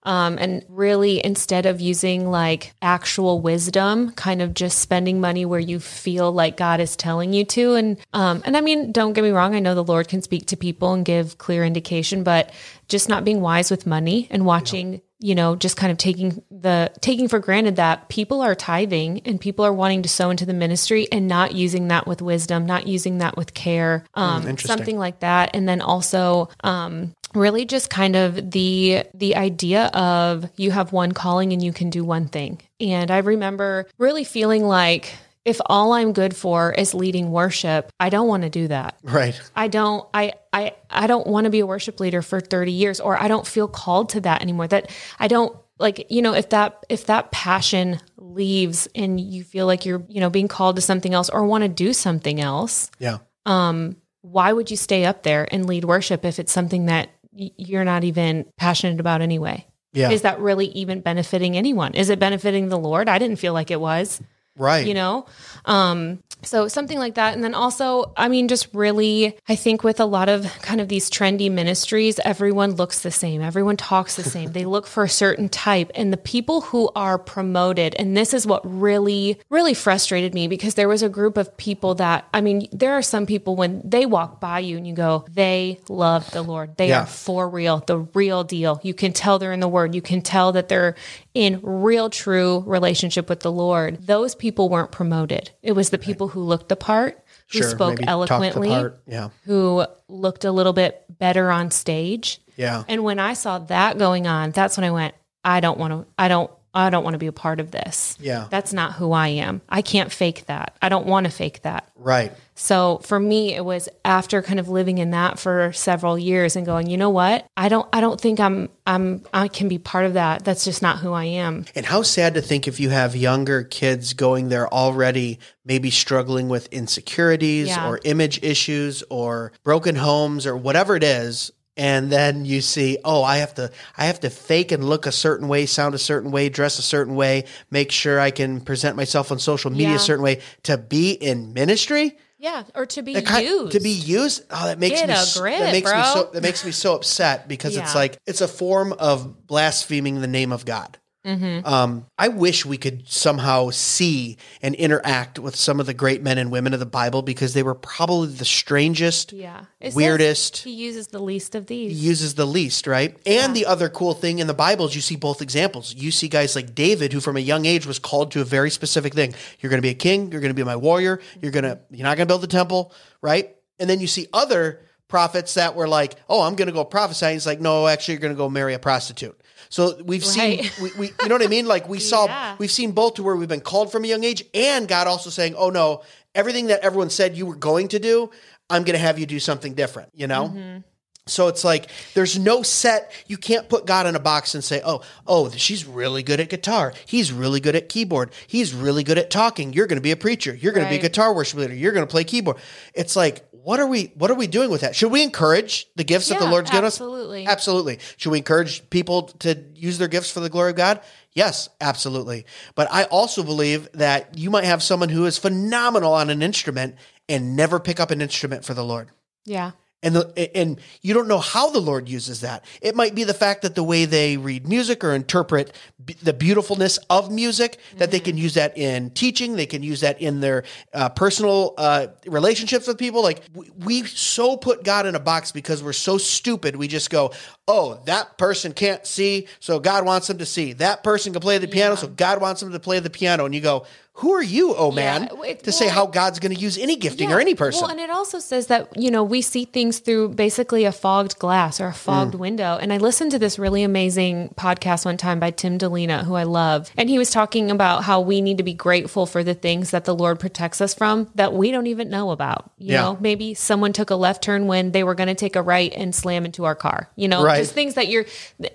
[0.04, 5.60] Um, and really, instead of using like actual wisdom, kind of just spending money where
[5.60, 7.76] you feel like God is telling you to.
[7.76, 9.56] And um, and I mean, don't get me wrong.
[9.56, 12.52] I know the Lord can speak to people and give clear indication, but
[12.88, 16.92] just not being wise with money and watching you know just kind of taking the
[17.00, 20.54] taking for granted that people are tithing and people are wanting to sow into the
[20.54, 24.68] ministry and not using that with wisdom not using that with care um, interesting.
[24.68, 30.50] something like that and then also um, really just kind of the the idea of
[30.58, 34.64] you have one calling and you can do one thing and i remember really feeling
[34.66, 35.14] like
[35.46, 39.40] if all i'm good for is leading worship i don't want to do that Right.
[39.56, 43.00] I don't I I I don't want to be a worship leader for 30 years
[43.00, 44.68] or I don't feel called to that anymore.
[44.68, 49.66] That I don't like you know if that if that passion leaves and you feel
[49.66, 52.92] like you're you know being called to something else or want to do something else,
[53.00, 53.20] Yeah.
[53.46, 57.86] Um why would you stay up there and lead worship if it's something that you're
[57.86, 59.66] not even passionate about anyway?
[59.94, 60.10] Yeah.
[60.12, 61.94] Is that really even benefiting anyone?
[61.96, 63.10] Is it benefiting the Lord?
[63.10, 64.22] I didn't feel like it was
[64.58, 64.86] Right.
[64.86, 65.26] you know
[65.66, 70.00] um so something like that and then also i mean just really i think with
[70.00, 74.24] a lot of kind of these trendy ministries everyone looks the same everyone talks the
[74.24, 78.34] same they look for a certain type and the people who are promoted and this
[78.34, 82.42] is what really really frustrated me because there was a group of people that i
[82.42, 86.30] mean there are some people when they walk by you and you go they love
[86.32, 87.04] the lord they Yeah.
[87.04, 88.80] are for real, the real deal.
[88.84, 89.94] You can tell they're in the word.
[89.96, 90.96] You can tell that they're
[91.34, 94.06] in real, true relationship with the Lord.
[94.08, 95.52] Those people weren't promoted.
[95.62, 98.92] It was the people who looked the part, who Sure, spoke maybe talk the eloquently.
[99.08, 99.30] Yeah.
[99.46, 102.42] who looked a little bit better on stage.
[102.58, 102.84] Yeah.
[102.88, 106.06] And when I saw that going on, that's when I went, I don't want to,
[106.18, 108.18] I don't, I don't want to be a part of this.
[108.20, 108.48] Yeah.
[108.50, 109.62] That's not who I am.
[109.68, 110.76] I can't fake that.
[110.82, 111.90] I don't want to fake that.
[111.96, 112.32] Right.
[112.56, 116.66] So for me, it was after kind of living in that for several years and
[116.66, 117.46] going, you know what?
[117.58, 120.46] I don't, I don't think I'm, I'm, I can be part of that.
[120.46, 121.66] That's just not who I am.
[121.76, 126.50] And how sad to think if you have younger kids going there already, maybe struggling
[126.50, 127.88] with insecurities Yeah.
[127.90, 131.52] or image issues or broken homes or whatever it is.
[131.78, 135.12] And then you see, oh, I have to, I have to fake and look a
[135.12, 138.98] certain way, sound a certain way, dress a certain way, make sure I can present
[138.98, 139.96] myself on social media Yeah.
[139.96, 142.18] a certain way to be in ministry.
[142.38, 142.64] Yeah.
[142.76, 143.72] Or to be kind- used.
[143.74, 144.44] to be used.
[144.50, 147.48] Oh, that makes Get me grip, that makes me so that makes me so upset
[147.48, 150.98] because it's like it's a form of blaspheming the name of God.
[151.26, 151.68] Mm-hmm.
[151.68, 156.40] Um, I wish we could somehow see and interact with some of the great men
[156.40, 159.66] and women of the Bible because they were probably the strangest, yeah.
[159.80, 160.58] It weirdest.
[160.58, 161.92] He uses the least of these.
[161.92, 163.16] He uses the least, right?
[163.26, 165.94] And the other cool thing in the Bible is you see both examples.
[165.94, 168.72] You see guys like David, who from a young age was called to a very
[168.72, 169.36] specific thing.
[169.60, 170.32] You're going to be a king.
[170.32, 171.20] You're going to be my warrior.
[171.40, 173.56] You're going to, you're not going to build the temple, right?
[173.80, 177.34] And then you see other prophets that were like, oh, I'm going to go prophesy.
[177.34, 179.40] He's like, no, actually, you're going to go marry a prostitute.
[179.72, 181.66] So we've seen, we, we, you know what I mean?
[181.66, 182.56] Like we saw, Yeah.
[182.60, 185.30] we've seen both to where we've been called from a young age and God also
[185.30, 186.04] saying, oh no,
[186.36, 188.30] everything that everyone said you were going to do,
[188.70, 190.50] I'm going to have you do something different, you know?
[190.50, 190.80] Mm-hmm.
[191.28, 193.12] So it's like there's no set.
[193.28, 196.50] You can't put God in a box and say, "Oh, oh, she's really good at
[196.50, 196.94] guitar.
[197.06, 198.32] He's really good at keyboard.
[198.48, 199.72] He's really good at talking.
[199.72, 200.54] You're going to be a preacher.
[200.56, 201.76] You're going to be a guitar worship leader.
[201.76, 202.58] You're going to play keyboard."
[202.96, 204.12] It's like, what are we?
[204.16, 204.96] What are we doing with that?
[204.96, 206.96] Should we encourage the gifts that the Lord's given us?
[206.96, 207.46] absolutely.
[207.46, 208.00] Absolutely.
[208.18, 211.02] Should we encourage people to use their gifts for the glory of God?
[211.34, 212.46] Yes, absolutely.
[212.76, 216.96] But I also believe that you might have someone who is phenomenal on an instrument
[217.30, 219.10] and never pick up an instrument for the Lord.
[219.46, 219.72] Yeah.
[220.04, 222.66] And the and you don't know how the Lord uses that.
[222.82, 226.34] It might be the fact that the way they read music or interpret b- the
[226.34, 229.56] beautifulness of music that they can use that in teaching.
[229.56, 233.22] They can use that in their uh, personal uh, relationships with people.
[233.22, 236.76] Like we, we so put God in a box because we're so stupid.
[236.76, 237.32] We just go,
[237.68, 240.74] oh, that person can't see, so God wants them to see.
[240.74, 243.46] That person can play the piano, so God wants them to play the piano.
[243.46, 243.86] And you go,
[244.22, 247.32] who are you, oh man, it- to say how God's going to use any gifting
[247.32, 247.82] or any person?
[247.82, 251.40] Well, and it also says that, you know, we see things through basically a fogged
[251.40, 252.40] glass or a fogged Mm.
[252.40, 252.78] window.
[252.80, 256.44] And I listened to this really amazing podcast one time by Tim Dilena, who I
[256.44, 256.92] love.
[256.98, 260.06] And he was talking about how we need to be grateful for the things that
[260.06, 262.72] the Lord protects us from that we don't even know about.
[262.78, 263.02] You Yeah.
[263.02, 265.92] know, maybe someone took a left turn when they were going to take a right
[265.96, 267.10] and slam into our car.
[267.16, 267.58] You know, Right.
[267.58, 268.26] just things that you're,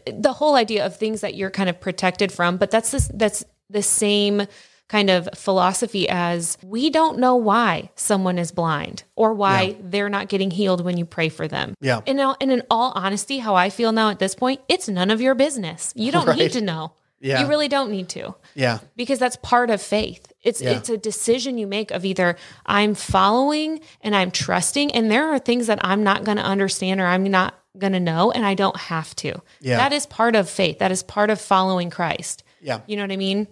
[0.07, 2.57] the whole idea of things that you're kind of protected from.
[2.57, 4.47] But that's this, that's the same
[4.89, 10.29] kind of philosophy as we don't know why someone is blind or why they're not
[10.29, 11.75] getting healed when you pray for them.
[11.81, 12.01] Yeah.
[12.07, 15.11] And, now- and in all honesty, how I feel now at this point, it's none
[15.11, 15.93] of your business.
[15.97, 16.39] You don't Right.
[16.39, 16.93] need to know.
[17.19, 17.41] Yeah.
[17.43, 18.79] You really don't need to yeah.
[18.95, 20.33] because that's part of faith.
[20.43, 20.73] It's Yeah.
[20.73, 25.39] it's a decision you make of either I'm following and I'm trusting and there are
[25.39, 28.55] things that I'm not going to understand or I'm not going to know and I
[28.55, 29.41] don't have to.
[29.61, 29.79] Yeah.
[29.79, 30.79] That is part of faith.
[30.79, 32.45] That is part of following Christ.
[32.67, 32.81] Yeah.
[32.89, 33.47] You know what I mean?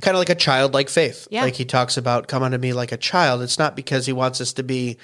[0.00, 1.26] kind of like a childlike faith.
[1.32, 1.42] Yeah.
[1.42, 3.42] Like he talks about come unto me like a child.
[3.42, 4.98] It's not because he wants us to be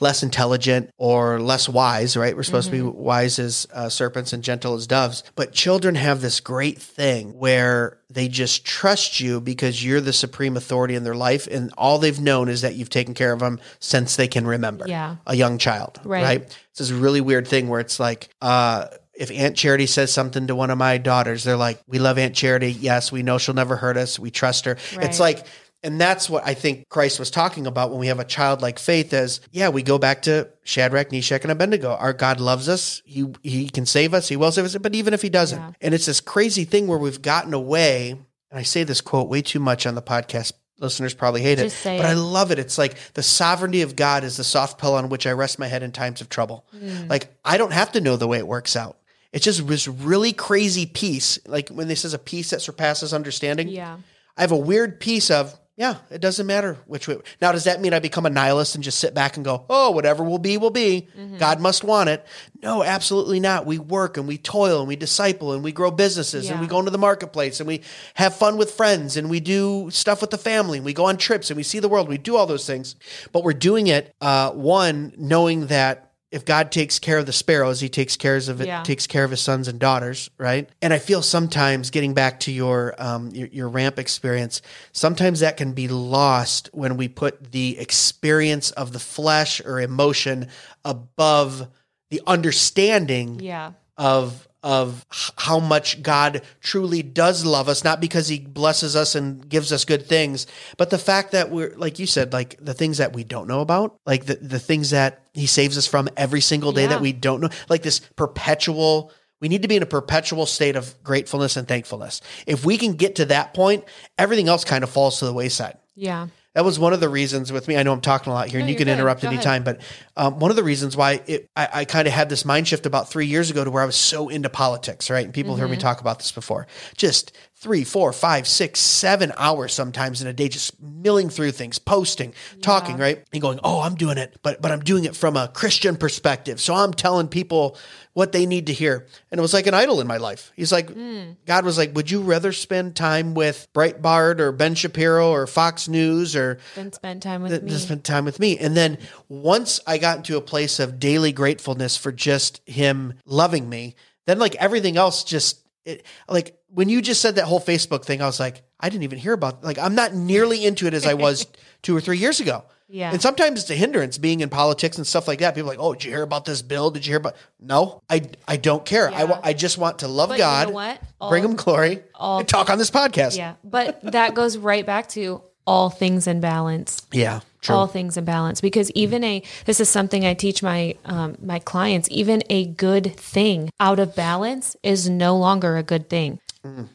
[0.00, 2.34] less intelligent or less wise, right?
[2.34, 5.22] We're supposed to be wise as uh, serpents and gentle as doves.
[5.36, 10.56] But children have this great thing where they just trust you because you're the supreme
[10.56, 11.46] authority in their life.
[11.46, 14.86] And all they've known is that you've taken care of them since they can remember.
[14.88, 15.16] Yeah.
[15.28, 16.00] A young child.
[16.02, 16.24] Right.
[16.24, 16.58] right?
[16.70, 18.86] It's this really weird thing where it's like, uh,
[19.16, 22.34] if Aunt Charity says something to one of my daughters, they're like, "We love Aunt
[22.34, 22.72] Charity.
[22.72, 24.18] Yes, we know she'll never hurt us.
[24.18, 25.46] We trust her." It's like,
[25.82, 29.12] and that's what I think Christ was talking about when we have a childlike faith.
[29.12, 31.90] As yeah, we go back to Shadrach, Meshach, and Abednego.
[31.94, 33.02] Our God loves us.
[33.04, 34.28] He He can save us.
[34.28, 34.76] He will save us.
[34.78, 35.70] But even if He doesn't, Yeah.
[35.80, 38.10] and it's this crazy thing where we've gotten away.
[38.50, 40.52] And I say this quote way too much on the podcast.
[40.80, 42.04] Listeners probably hate it, but it.
[42.04, 42.58] I love it.
[42.58, 45.68] It's like the sovereignty of God is the soft pillow on which I rest my
[45.68, 46.66] head in times of trouble.
[46.76, 47.08] Mm.
[47.08, 48.96] Like I don't have to know the way it works out.
[49.34, 51.40] It's just this really crazy peace.
[51.44, 53.68] Like when this is a peace that surpasses understanding.
[53.68, 53.96] Yeah.
[54.36, 57.18] I have a weird piece of, yeah, it doesn't matter which way.
[57.42, 59.90] Now, does that mean I become a nihilist and just sit back and go, oh,
[59.90, 61.08] whatever will be, will be.
[61.38, 62.24] God must want it.
[62.62, 63.66] No, absolutely not.
[63.66, 66.78] We work and we toil and we disciple and we grow businesses and we go
[66.78, 67.82] into the marketplace and we
[68.14, 71.16] have fun with friends and we do stuff with the family and we go on
[71.16, 72.08] trips and we see the world.
[72.08, 72.94] We do all those things.
[73.32, 77.80] But we're doing it, uh, one, knowing that if God takes care of the sparrows,
[77.80, 78.82] he takes care of it, Yeah.
[78.82, 80.68] takes care of his sons and daughters, right?
[80.82, 84.60] And I feel sometimes getting back to your um, your, your ramp experience,
[84.92, 90.48] sometimes that can be lost when we put the experience of the flesh or emotion
[90.84, 91.68] above
[92.10, 93.72] the understanding Yeah.
[93.96, 95.06] of of
[95.36, 99.84] how much God truly does love us, not because He blesses us and gives us
[99.84, 100.46] good things,
[100.78, 103.60] but the fact that we're like you said, like the things that we don't know
[103.60, 106.88] about, like the the things that He saves us from every single day Yeah.
[106.88, 109.12] that we don't know, like this perpetual.
[109.40, 112.22] We need to be in a perpetual state of gratefulness and thankfulness.
[112.46, 113.84] If we can get to that point,
[114.16, 115.76] everything else kind of falls to the wayside.
[115.94, 116.28] Yeah.
[116.54, 117.76] That was one of the reasons with me.
[117.76, 118.92] I know I'm talking a lot here, and No, you you're can good.
[118.98, 119.38] interrupt Go ahead.
[119.38, 119.64] anytime.
[119.64, 119.80] But
[120.16, 122.86] um, one of the reasons why it, I, I kind of had this mind shift
[122.86, 125.24] about three years ago to where I was so into politics, right?
[125.24, 125.72] And people have heard Mm-hmm.
[125.72, 126.66] me talk about this before.
[126.96, 127.32] Just
[127.64, 132.34] three, four, five, six, seven hours sometimes in a day, just milling through things, posting,
[132.60, 133.24] talking, right?
[133.32, 136.60] And going, oh, I'm doing it, but but I'm doing it from a Christian perspective.
[136.60, 137.78] So I'm telling people
[138.12, 139.06] what they need to hear.
[139.30, 140.52] And it was like an idol in my life.
[140.54, 141.30] He's like, Hmm.
[141.46, 145.88] God was like, would you rather spend time with Breitbart or Ben Shapiro or Fox
[145.88, 147.70] News or Then spend time with th- me.
[147.72, 148.58] spend time with me.
[148.58, 148.98] And then
[149.30, 153.96] once I got into a place of daily gratefulness for just him loving me,
[154.26, 158.20] then like everything else just it like when you just said that whole Facebook thing,
[158.22, 161.06] I was like, I didn't even hear about like I'm not nearly into it as
[161.06, 161.46] I was
[161.82, 162.64] two or three years ago.
[162.86, 163.10] Yeah.
[163.10, 165.54] And sometimes it's a hindrance being in politics and stuff like that.
[165.54, 166.90] People are like, oh, did you hear about this bill?
[166.90, 167.34] Did you hear about?
[167.58, 169.08] No, I I don't care.
[169.10, 169.40] I, Yeah.
[169.42, 171.00] I just want to love But you know God, what?
[171.30, 173.36] bring him glory, all- and talk on this podcast.
[173.36, 173.54] yeah.
[173.64, 177.06] But that goes right back to all things in balance.
[177.10, 177.74] yeah, true.
[177.74, 178.60] all things in balance.
[178.60, 183.14] Because even a this is something i teach my um, my clients even a good
[183.16, 186.38] thing out of balance is no longer a good thing.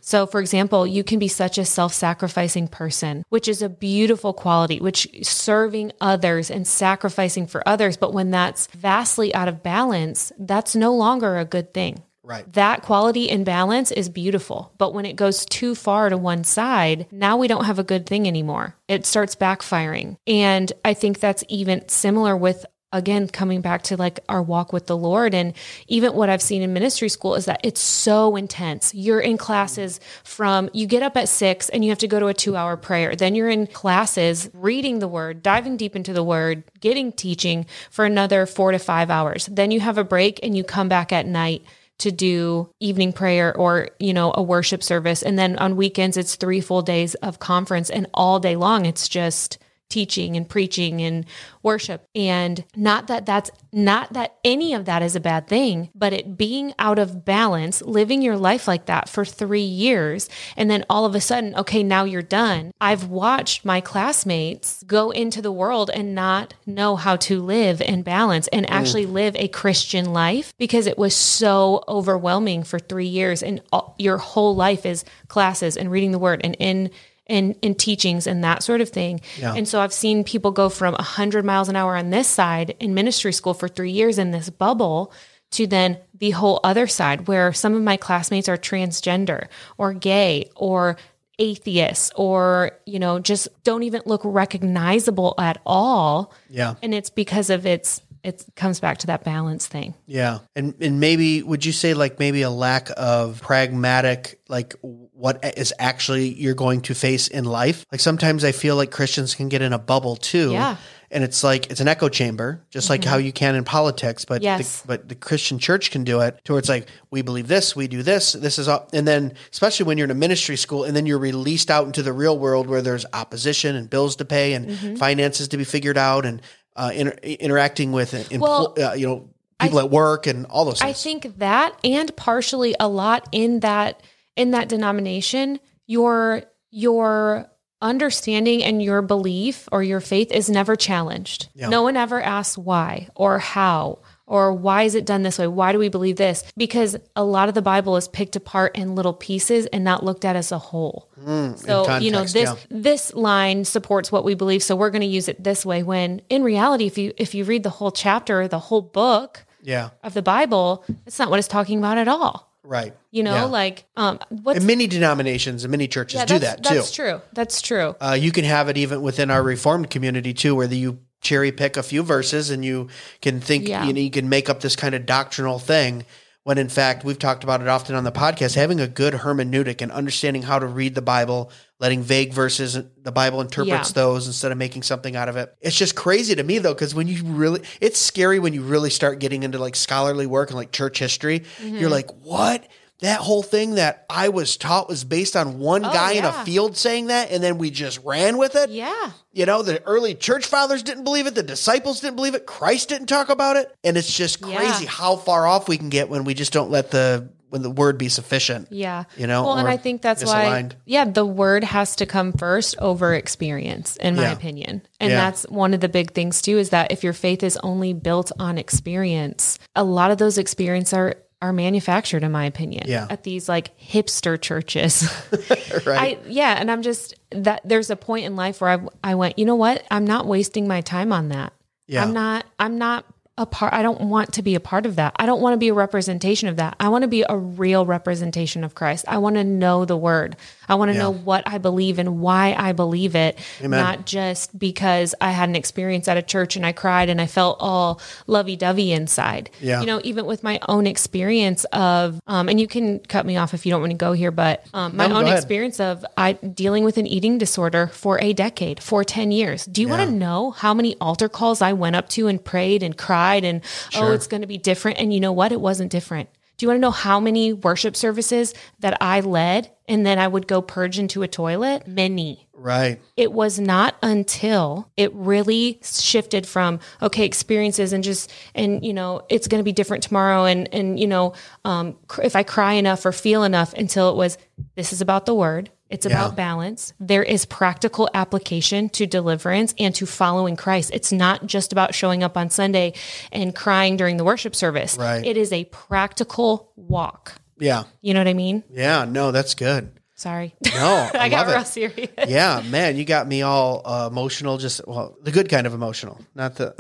[0.02, 4.80] So for example you can be such a self-sacrificing person which is a beautiful quality
[4.80, 7.96] which serving others and sacrificing for others.
[7.96, 12.54] But when that's vastly out of balance that's no longer a good thing Right.
[12.54, 14.72] that quality and balance is beautiful.
[14.78, 18.06] But when it goes too far to one side, now we don't have a good
[18.06, 18.76] thing anymore.
[18.88, 20.18] It starts backfiring.
[20.28, 24.88] And I think that's even similar with again coming back to like our walk with
[24.88, 25.54] the lord and
[25.88, 30.00] even what i've seen in ministry school is that it's so intense you're in classes
[30.24, 32.76] from you get up at six and you have to go to a two hour
[32.76, 37.64] prayer then you're in classes reading the word diving deep into the word getting teaching
[37.92, 41.14] for another four to five hours then you have a break and you come back
[41.14, 41.64] at night
[42.00, 45.22] to do evening prayer or you know a worship service.
[45.22, 47.90] And then on weekends it's three full days of conference.
[47.90, 49.58] And all day long it's just
[49.90, 51.26] teaching and preaching and
[51.64, 52.08] worship.
[52.16, 56.38] And not that that's not that any of that is a bad thing but it
[56.38, 60.28] being out of balance living your life like that for 3 years
[60.58, 62.72] and then all of a sudden okay now you're done.
[62.82, 68.02] I've watched my classmates go into the world and not know how to live in
[68.02, 68.72] balance and mm.
[68.72, 73.44] actually live a christian life because it was so overwhelming for 3 years.
[73.44, 76.90] And all, your whole life is classes and reading the word and in
[77.30, 79.22] in, in teachings and that sort of thing.
[79.38, 79.54] Yeah.
[79.54, 82.94] And so I've seen people go from 100 miles an hour on this side in
[82.94, 85.14] ministry school for three years in this bubble
[85.52, 90.50] to then the whole other side where some of my classmates are transgender or gay
[90.56, 90.98] or
[91.38, 96.34] atheists or, you know, just don't even look recognizable at all.
[96.50, 96.76] Yeah.
[96.84, 99.96] And it's because of its, it comes back to that balance thing.
[100.06, 100.40] Yeah.
[100.56, 104.76] And and maybe would you say like maybe a lack of pragmatic like
[105.20, 107.86] what is actually you're going to face in life?
[107.92, 110.52] Like sometimes I feel like Christians can get in a bubble too.
[110.54, 110.78] Yeah.
[111.12, 114.44] And it's like it's an echo chamber, just like how you can in politics, but
[114.44, 114.82] Yes.
[114.82, 117.76] the, but the Christian church can do it to where it's like we believe this,
[117.76, 120.84] we do this, this is all, and then especially when you're in a ministry school,
[120.84, 124.26] and then you're released out into the real world where there's opposition and bills to
[124.26, 126.42] pay and finances to be figured out and
[126.76, 130.80] uh, inter- interacting with empl- Well, uh, you know people at work and all those
[130.82, 134.02] I think that and partially a lot in that
[134.40, 141.50] in that denomination, your your understanding and your belief or your faith is never challenged.
[141.56, 145.48] No one ever asks why or how or why is it done this way?
[145.48, 146.44] Why do we believe this?
[146.56, 150.24] Because a lot of the Bible is picked apart in little pieces and not looked
[150.24, 151.10] at as a whole.
[151.22, 152.56] Hmm, so, you know, this yeah.
[152.70, 156.22] this line supports what we believe, so we're going to use it this way when
[156.30, 160.14] in reality if you if you read the whole chapter, the whole book, yeah, of
[160.14, 162.49] the Bible, it's not what it's talking about at all.
[162.64, 162.94] Right.
[163.12, 163.44] You know, Yeah.
[163.46, 166.76] like um what's and many denominations and many churches yeah, do that too.
[166.76, 167.22] That's true.
[167.34, 167.96] That's true.
[168.00, 171.52] Uh, you can have it even within our Reformed community too, where the, you cherry
[171.52, 172.88] pick a few verses and you
[173.22, 173.86] can think Yeah.
[173.86, 176.06] you know you can make up this kind of doctrinal thing.
[176.44, 179.82] When in fact we've talked about it often on the podcast, having a good hermeneutic
[179.82, 183.94] and understanding how to read the Bible, letting vague verses the Bible interprets Yeah.
[184.02, 185.54] those instead of making something out of it.
[185.62, 188.90] It's just crazy to me though, because when you really, it's scary when you really
[188.90, 191.42] start getting into like scholarly work and like church history.
[191.42, 191.78] Mm-hmm.
[191.78, 192.66] You're like, what?
[193.00, 196.30] That whole thing that I was taught was based on one oh, guy in a
[196.30, 198.70] Oh, field saying that, and then we just ran with it.
[198.72, 199.12] Yeah.
[199.32, 202.90] You know, the early church fathers didn't believe it, the disciples didn't believe it, Christ
[202.90, 203.74] didn't talk about it.
[203.86, 204.90] And it's just crazy Yeah.
[204.90, 207.98] how far off we can get when we just don't let the when the word
[207.98, 208.68] be sufficient.
[208.70, 209.06] Yeah.
[209.18, 212.76] You know, Well, and I think that's why yeah, the word has to come first
[212.78, 214.32] over experience in my Yeah.
[214.34, 214.84] opinion.
[215.00, 215.16] And Yeah.
[215.18, 218.32] that's one of the big things too is that if your faith is only built
[218.38, 223.08] on experience, a lot of those experiences are are manufactured in my opinion Yeah.
[223.10, 225.04] at these like hipster churches.
[225.86, 226.18] Right.
[226.18, 229.40] I yeah, and I'm just that there's a point in life where I I went,
[229.40, 229.86] you know what?
[229.90, 231.54] I'm not wasting my time on that.
[231.88, 232.04] Yeah.
[232.04, 233.06] I'm not I'm not
[233.38, 235.16] a part I don't want to be a part of that.
[235.18, 236.76] I don't want to be a representation of that.
[236.80, 239.06] I want to be a real representation of Christ.
[239.08, 240.36] I want to know the word.
[240.70, 245.16] I want to know what I believe and why I believe it, not just because
[245.20, 248.92] I had an experience at a church and I cried and I felt all lovey-dovey
[248.92, 249.50] inside.
[249.60, 249.82] Yeah.
[249.82, 253.54] You know, even with my own experience of um and you can cut me off
[253.54, 256.34] if you don't want to go here, but um my No, own experience of I
[256.34, 259.66] dealing with an eating disorder for a decade, for 10 years.
[259.66, 262.84] Do you want to know how many altar calls I went up to and prayed
[262.84, 263.62] and cried and
[263.96, 266.30] oh it's going to be different and you know what it wasn't different.
[266.60, 270.28] Do you want to know how many worship services that I led and then I
[270.28, 271.88] would go purge into a toilet?
[271.88, 273.00] Many Right.
[273.16, 279.22] it was not until it really shifted from okay experiences and just and you know
[279.30, 281.32] it's going to be different tomorrow and and you know
[281.64, 284.38] um, if i cry enough or feel enough until it was
[284.76, 289.94] this is about the word it's about balance there is practical application to deliverance and
[289.96, 292.94] to following christ it's not just about showing up on sunday
[293.32, 295.26] and crying during the worship service Right.
[295.26, 297.84] it is a practical walk Yeah.
[298.02, 299.06] you know what i mean Yeah.
[299.06, 299.92] No, that's good.
[300.16, 304.58] sorry No, I, i got real serious yeah, man, you got me all uh, emotional.
[304.58, 306.74] Just well, the good kind of emotional, not the.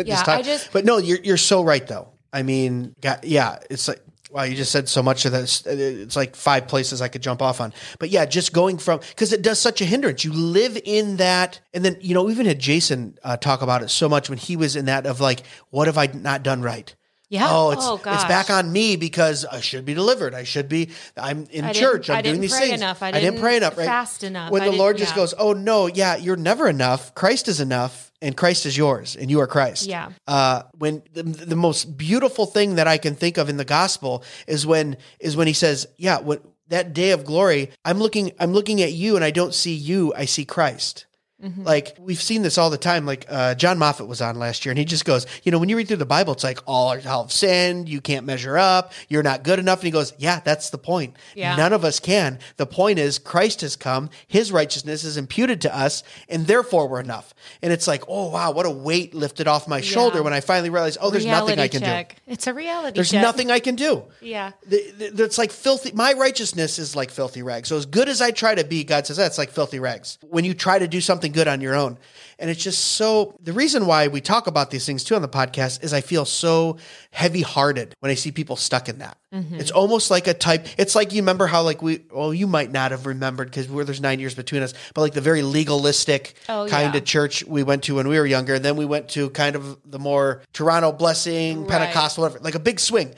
[0.04, 2.08] Yeah, I just- But no, you're you're so right though.
[2.32, 4.00] I mean, got, yeah, it's like
[4.30, 5.64] Wow, you just said so much of this.
[5.66, 7.72] It's like five places I could jump off on.
[8.00, 10.24] But yeah, just going from because it does such a hindrance.
[10.24, 13.88] You live in that, and then you know, even had Jason uh, talk about it
[13.88, 16.94] so much when he was in that of like, what have I not done right?
[17.28, 17.48] Yeah.
[17.50, 20.32] Oh, it's Oh, it's back on me because I should be delivered.
[20.32, 20.90] I should be.
[21.16, 22.08] I'm in I church.
[22.08, 22.74] I'm I doing these things.
[22.74, 23.02] enough.
[23.02, 23.76] I didn't didn't pray enough.
[23.76, 23.86] Right?
[23.86, 24.52] fast enough.
[24.52, 25.16] When I the Lord just yeah.
[25.16, 27.14] goes, "Oh no, yeah, you're never enough.
[27.14, 30.10] Christ is enough, and Christ is yours, and you are Christ." Yeah.
[30.26, 34.22] Uh, when the, the most beautiful thing that I can think of in the gospel
[34.46, 38.52] is when is when he says, "Yeah, when that day of glory, I'm looking, I'm
[38.52, 40.14] looking at you, and I don't see you.
[40.14, 41.06] I see Christ."
[41.42, 41.64] Mm-hmm.
[41.64, 43.04] Like we've seen this all the time.
[43.04, 45.68] Like uh, John Moffat was on last year, and he just goes, you know, when
[45.68, 47.90] you read through the Bible, it's like all are all have sinned.
[47.90, 48.92] You can't measure up.
[49.08, 49.80] You're not good enough.
[49.80, 51.14] And he goes, yeah, that's the point.
[51.34, 51.54] Yeah.
[51.56, 52.38] None of us can.
[52.56, 54.08] The point is Christ has come.
[54.26, 57.34] His righteousness is imputed to us, and therefore we're enough.
[57.60, 60.70] And it's like, oh wow, what a weight lifted off my shoulder when I finally
[60.70, 62.14] realized, oh, there's nothing I can do.
[62.26, 63.22] It's a reality There's check.
[63.22, 64.04] nothing I can do.
[64.20, 64.52] Yeah.
[64.68, 65.92] It's like filthy.
[65.92, 67.68] My righteousness is like filthy rags.
[67.68, 70.18] So as good as I try to be, God says that's like filthy rags.
[70.22, 71.98] When you try to do something good on your own,
[72.38, 73.36] and it's just so.
[73.42, 76.24] The reason why we talk about these things too on the podcast is I feel
[76.24, 76.78] so
[77.10, 79.16] heavy-hearted when I see people stuck in that.
[79.32, 79.56] Mm-hmm.
[79.56, 80.66] It's almost like a type.
[80.78, 82.02] It's like you remember how like we.
[82.12, 85.14] Well, you might not have remembered because we're there's nine years between us, but like
[85.14, 86.98] the very legalistic Oh, kind yeah.
[86.98, 88.54] of church we went to when we were younger.
[88.54, 91.62] And then we went to kind of the more Toronto blessing, Right.
[91.62, 91.70] Mm-hmm.
[91.70, 93.14] Pentecostal, whatever, like a big swing.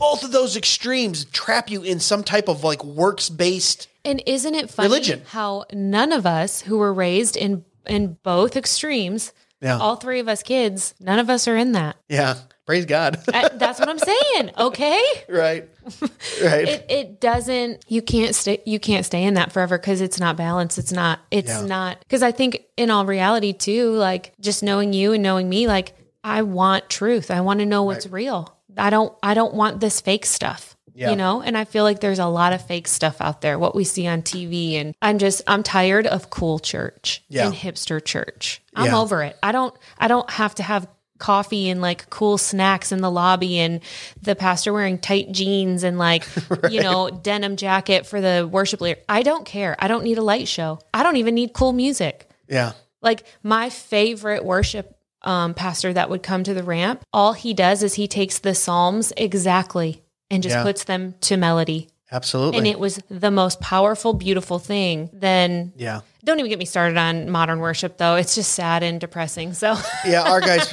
[0.00, 3.86] Both of those extremes trap you in some type of like works based.
[4.04, 5.22] And isn't it funny Religion.
[5.28, 9.78] how none of us who were raised in in both extremes, Yeah.
[9.78, 11.96] all three of us kids, none of us are in that.
[12.08, 12.36] Yeah.
[12.66, 13.18] Praise God.
[13.34, 13.98] I- that's what I'm
[14.34, 14.50] saying.
[14.56, 15.02] Okay.
[15.28, 15.68] right.
[16.42, 16.68] Right.
[16.68, 20.36] It it doesn't you can't stay you can't stay in that forever because it's not
[20.36, 20.78] balanced.
[20.78, 21.62] It's not it's Yeah.
[21.66, 25.66] not because I think in all reality too, like just knowing you and knowing me,
[25.66, 25.92] like
[26.24, 27.30] I want truth.
[27.30, 28.56] I want to know what's real.
[28.76, 30.76] I don't I don't want this fake stuff.
[30.92, 31.10] Yeah.
[31.10, 33.74] You know, and I feel like there's a lot of fake stuff out there, what
[33.76, 34.74] we see on TV.
[34.74, 37.46] And I'm just, I'm tired of cool church Yeah.
[37.46, 38.60] and hipster church.
[38.74, 38.98] I'm Yeah.
[38.98, 39.38] over it.
[39.42, 43.58] I don't, I don't have to have coffee and like cool snacks in the lobby
[43.60, 43.80] and
[44.20, 46.26] the pastor wearing tight jeans and like,
[46.70, 49.00] you know, denim jacket for the worship leader.
[49.08, 49.76] I don't care.
[49.78, 50.80] I don't need a light show.
[50.92, 52.28] I don't even need cool music.
[52.48, 52.72] yeah.
[53.00, 57.82] Like my favorite worship um, pastor that would come to the ramp, all he does
[57.82, 60.62] is he takes the Psalms exactly and just Yeah.
[60.62, 61.88] puts them to melody.
[62.12, 62.58] Absolutely.
[62.58, 65.10] And it was the most powerful, beautiful thing.
[65.12, 66.00] Then yeah.
[66.24, 68.16] don't even get me started on modern worship, though.
[68.16, 69.52] It's just sad and depressing.
[69.52, 70.22] So, Yeah.
[70.22, 70.72] Our guys,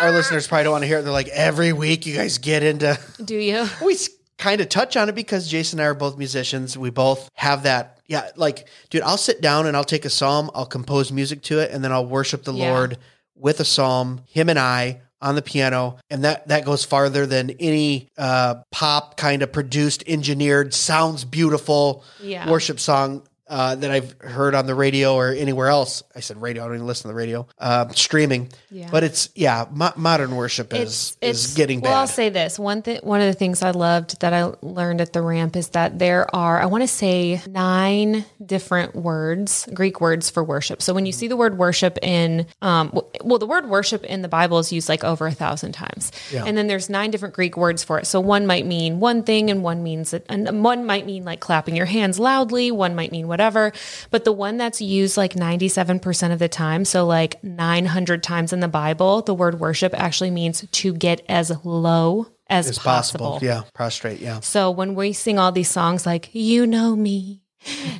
[0.00, 1.02] our listeners probably don't want to hear it.
[1.02, 2.96] They're like, every week you guys get into.
[3.24, 3.66] do you?
[3.84, 3.96] We
[4.38, 6.78] kind of touch on it because Jason and I are both musicians.
[6.78, 7.98] We both have that.
[8.06, 8.28] Yeah.
[8.36, 11.72] Like, dude, I'll sit down and I'll take a psalm, I'll compose music to it,
[11.72, 12.70] and then I'll worship the Yeah.
[12.70, 12.98] Lord
[13.36, 15.96] with a psalm, him and I on the piano.
[16.10, 22.04] And that, that goes farther than any uh, pop kind of produced, engineered, sounds beautiful
[22.20, 22.48] Yeah.
[22.50, 23.22] worship song.
[23.48, 26.02] Uh, that I've heard on the radio or anywhere else.
[26.16, 26.64] I said radio.
[26.64, 27.46] I don't even listen to the radio.
[27.60, 28.88] Uh, streaming, Yeah.
[28.90, 29.66] but it's yeah.
[29.70, 32.98] Mo- modern worship is is getting well, I'll say this one thing.
[33.04, 36.26] One of the things I loved that I learned at the ramp is that there
[36.34, 40.82] are, I want to say, nine different words, Greek words for worship.
[40.82, 42.90] So when you see the word worship in, um,
[43.22, 46.44] well, the word worship in the Bible is used like over a thousand times, Yeah.
[46.44, 48.06] and then there's nine different Greek words for it.
[48.08, 51.76] So one might mean one thing, and one means, and one might mean like clapping
[51.76, 52.72] your hands loudly.
[52.72, 53.70] One might mean whatever,
[54.10, 58.60] but the one that's used like 97% of the time, so like 900 times in
[58.60, 63.32] the Bible, the word worship actually means to get as low as possible.
[63.32, 63.38] possible.
[63.42, 64.20] Yeah, prostrate.
[64.20, 67.42] Yeah, So when we sing all these songs like, you know me,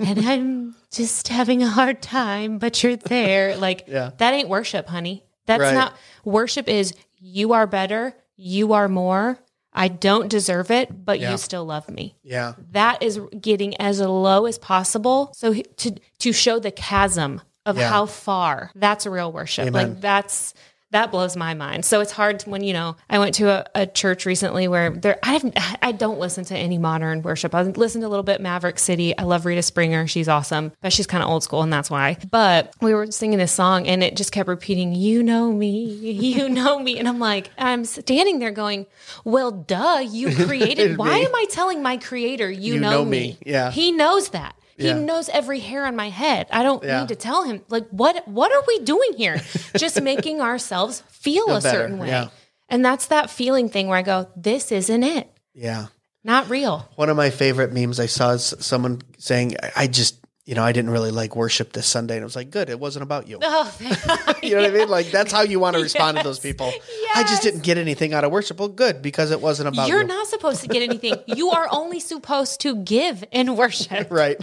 [0.01, 4.13] and I'm just having a hard time, but you're there, like, Yeah.
[4.17, 5.23] that ain't worship, honey.
[5.45, 5.75] That's Right.
[5.75, 9.39] not worship, is you are better, you are more.
[9.79, 11.33] I don't deserve it, but Yeah.
[11.33, 16.33] you still love me yeah, that is getting as low as possible so to to
[16.33, 17.89] show the chasm of Yeah.
[17.91, 19.89] how far that's real worship Amen.
[19.93, 20.55] like that's
[20.93, 23.87] that blows my mind so it's hard when you know i went to a, a
[23.87, 28.07] church recently where there i i don't listen to any modern worship i listened to
[28.07, 31.29] a little bit maverick city i love rita springer she's awesome but she's kind of
[31.29, 34.49] old school and that's why but we were singing this song and it just kept
[34.49, 38.87] repeating you know me you know me and i'm like i'm standing there going
[39.25, 43.11] well duh you created why am i telling my creator you, You know, know me.
[43.21, 43.39] me.
[43.45, 43.71] Yeah.
[43.71, 44.55] He knows that.
[44.79, 44.99] He Yeah.
[44.99, 46.47] knows every hair on my head.
[46.51, 47.01] I don't Yeah.
[47.01, 49.41] need to tell him like what what are we doing here?
[49.77, 52.09] Just making ourselves feel, a better, certain way.
[52.09, 52.29] yeah.
[52.69, 55.31] And that's that feeling thing where I go, this isn't it.
[55.55, 55.87] yeah.
[56.25, 56.89] Not real.
[56.97, 60.17] One of my favorite memes I saw is someone saying, "I- "I just."
[60.47, 62.15] You know, I didn't really like worship this Sunday.
[62.15, 63.39] And it was like, good, it wasn't about you.
[63.43, 64.89] Oh, thank- You know what I mean?
[64.89, 66.73] Like that's how you want to respond to those people.
[67.15, 68.59] I just didn't get anything out of worship.
[68.61, 70.07] Well, good because it wasn't about you're you.
[70.07, 71.17] not supposed to get anything.
[71.27, 74.11] You are only supposed to give in worship.
[74.11, 74.37] right.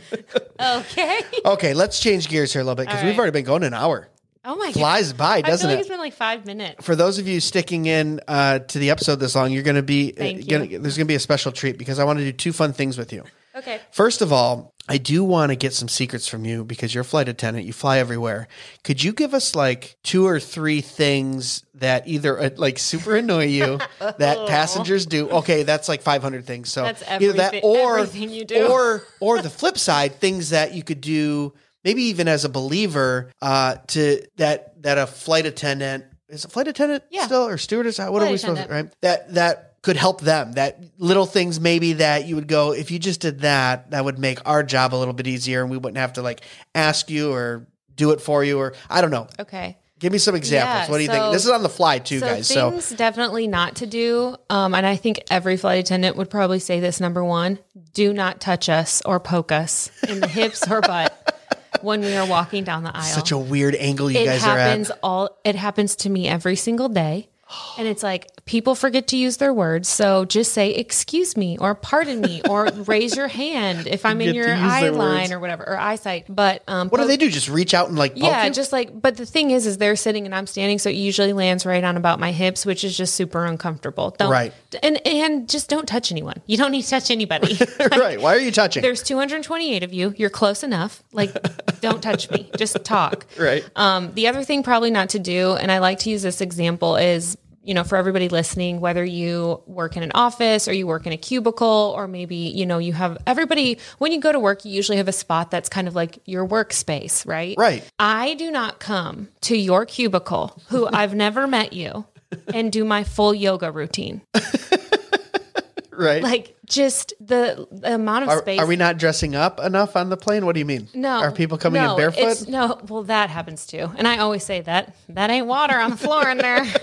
[0.60, 1.22] Okay.
[1.46, 3.74] Okay, let's change gears here a little bit because All we've already been going an
[3.74, 4.10] hour.
[4.46, 4.74] Oh my god.
[4.74, 5.82] Flies by, doesn't feel like it?
[5.82, 6.86] it's been like five minutes.
[6.86, 9.82] For those of you sticking in uh, to the episode this long, you're going to
[9.84, 12.34] be uh, gonna, there's going to be a special treat because I want to do
[12.34, 13.24] two fun things with you.
[13.56, 13.80] Okay.
[13.92, 17.06] First of all, I do want to get some secrets from you because you're a
[17.06, 17.66] flight attendant.
[17.66, 18.50] You fly everywhere.
[18.84, 23.46] Could you give us like two or three things that either uh, like super annoy
[23.46, 25.30] you that passengers do?
[25.30, 26.70] Okay, that's like 500 things.
[26.72, 28.68] So That's either that everything- or everything you do.
[28.68, 31.54] or or the flip side, things that you could do
[31.86, 36.68] maybe even as a believer uh, to that that a flight attendant is a flight
[36.68, 37.26] attendant Yeah.
[37.26, 38.00] still or stewardess?
[38.00, 38.92] What are Flight we supposed to attendant.
[38.92, 39.02] right?
[39.02, 40.54] That that could help them.
[40.54, 44.18] That little things maybe that you would go if you just did that, that would
[44.18, 46.42] make our job a little bit easier, and we wouldn't have to like
[46.74, 49.28] ask you or do it for you or I don't know.
[49.40, 49.78] Okay.
[50.00, 50.88] Give me some examples.
[50.88, 51.32] Yeah, what do you think?
[51.32, 52.48] This is on the fly too, so guys.
[52.48, 54.36] So things definitely not to do.
[54.50, 57.58] Um, and I think every flight attendant would probably say this number one:
[57.94, 61.40] do not touch us or poke us in the hips or butt
[61.82, 63.04] when we are walking down the aisle.
[63.04, 65.00] such a weird angle you it guys happens are at.
[65.04, 65.40] all.
[65.46, 67.30] It happens to me every single day.
[67.78, 69.90] And it's like people forget to use their words.
[69.90, 74.36] So just say, excuse me, or pardon me, or raise your hand if I'm in
[74.36, 76.26] your eye line or whatever, or eyesight.
[76.30, 77.30] But um, What do they do?
[77.30, 78.52] Just reach out and like poke yeah, you?
[78.52, 81.34] just like, but the thing is, is they're sitting and I'm standing, so it usually
[81.34, 84.16] lands right on about my hips, which is just super uncomfortable.
[84.18, 84.54] Don't, Right.
[84.82, 86.42] And and just don't touch anyone.
[86.46, 87.58] You don't need to touch anybody.
[87.98, 88.20] right.
[88.20, 88.82] Why are you touching?
[88.82, 90.14] There's 228 of you.
[90.18, 91.04] You're close enough.
[91.12, 91.32] Like,
[91.82, 92.50] don't touch me.
[92.58, 93.26] Just talk.
[93.40, 93.64] Right.
[93.76, 96.96] Um, the other thing probably not to do, and I like to use this example,
[96.96, 101.06] is you know, for everybody listening, whether you work in an office or you work
[101.06, 104.66] in a cubicle, or maybe, you know, you have everybody, when you go to work,
[104.66, 107.56] you usually have a spot that's kind of like your workspace, right?
[107.58, 107.90] Right.
[107.98, 112.06] I do not come to your cubicle, who I've never met you,
[112.54, 114.22] and do my full yoga routine.
[115.92, 116.22] right.
[116.22, 118.60] Like, just the, the amount of are, space.
[118.60, 120.46] are we not dressing up enough on the plane?
[120.46, 120.88] What do you mean?
[120.94, 121.20] No.
[121.20, 122.20] Are people coming no, in barefoot?
[122.22, 123.92] it's- No, well, that happens too.
[123.96, 124.96] And I always say that.
[125.10, 126.66] That ain't water on the floor in there.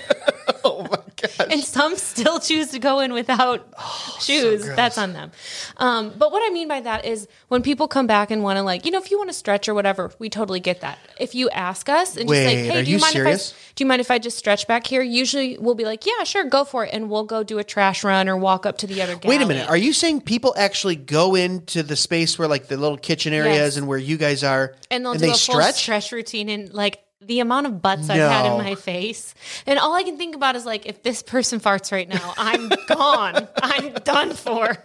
[1.20, 1.46] gosh.
[1.50, 4.64] and some still choose to go in without Oh, shoes.
[4.66, 5.30] That's on them.
[5.76, 8.62] Um, but what I mean by that is when people come back and want to,
[8.62, 10.98] like, you know, if you want to stretch or whatever, we totally get that.
[11.18, 13.50] If you ask us and just Wait, like, hey, do you, you mind serious?
[13.50, 15.02] if I do you mind if I just stretch back here?
[15.02, 18.04] Usually we'll be like, yeah, sure, go for it, and we'll go do a trash
[18.04, 19.18] run or walk up to the other.
[19.24, 19.68] Wait a minute.
[19.68, 23.50] Are you saying people actually go into the space where like the little kitchen areas
[23.56, 23.76] Yes.
[23.76, 25.74] and where you guys are and they'll do they a full stretch?
[25.76, 29.34] stretch routine and like the amount of butts I've had in my face.
[29.66, 32.68] And all I can think about is like if this person farts right now, I'm
[32.88, 33.46] gone.
[33.62, 34.76] I'm done for.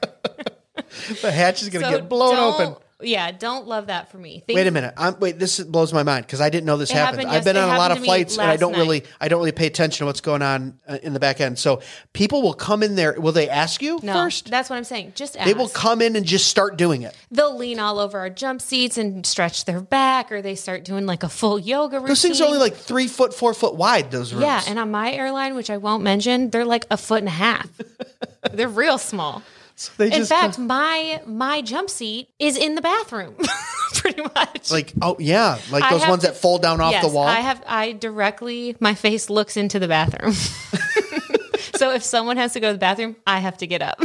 [1.21, 2.75] the hatch is going to So get blown open.
[3.05, 4.43] Yeah, don't love that for me.
[4.45, 4.93] Things- Wait a minute.
[4.97, 7.27] I'm, wait, this blows my mind because I didn't know this happened.
[7.27, 8.79] I've been on a lot of happened to me flights and I don't night.
[8.79, 11.57] really I don't really pay attention to what's going on uh, in the back end.
[11.59, 11.81] So
[12.13, 13.19] people will come in there.
[13.19, 14.49] Will they ask you No, first?
[14.49, 15.13] that's what I'm saying.
[15.15, 15.45] Just ask.
[15.45, 17.15] They will come in and just start doing it.
[17.31, 21.05] They'll lean all over our jump seats and stretch their back, or they start doing
[21.05, 22.07] like a full yoga routine.
[22.09, 24.11] Those things are only like three foot, four foot wide.
[24.11, 24.43] Those rooms.
[24.43, 27.31] yeah, and on my airline, which I won't mention, they're like a foot and a
[27.31, 27.69] half.
[28.51, 29.43] they're real small.
[29.97, 33.35] they In fact, my my jump seat is in the bathroom,
[33.93, 34.71] pretty much.
[34.71, 37.27] like oh yeah, like those ones to- that fold down off yes, the wall.
[37.27, 40.33] I have I directly my face looks into the bathroom.
[41.75, 44.01] so if someone has to go to the bathroom, I have to get up.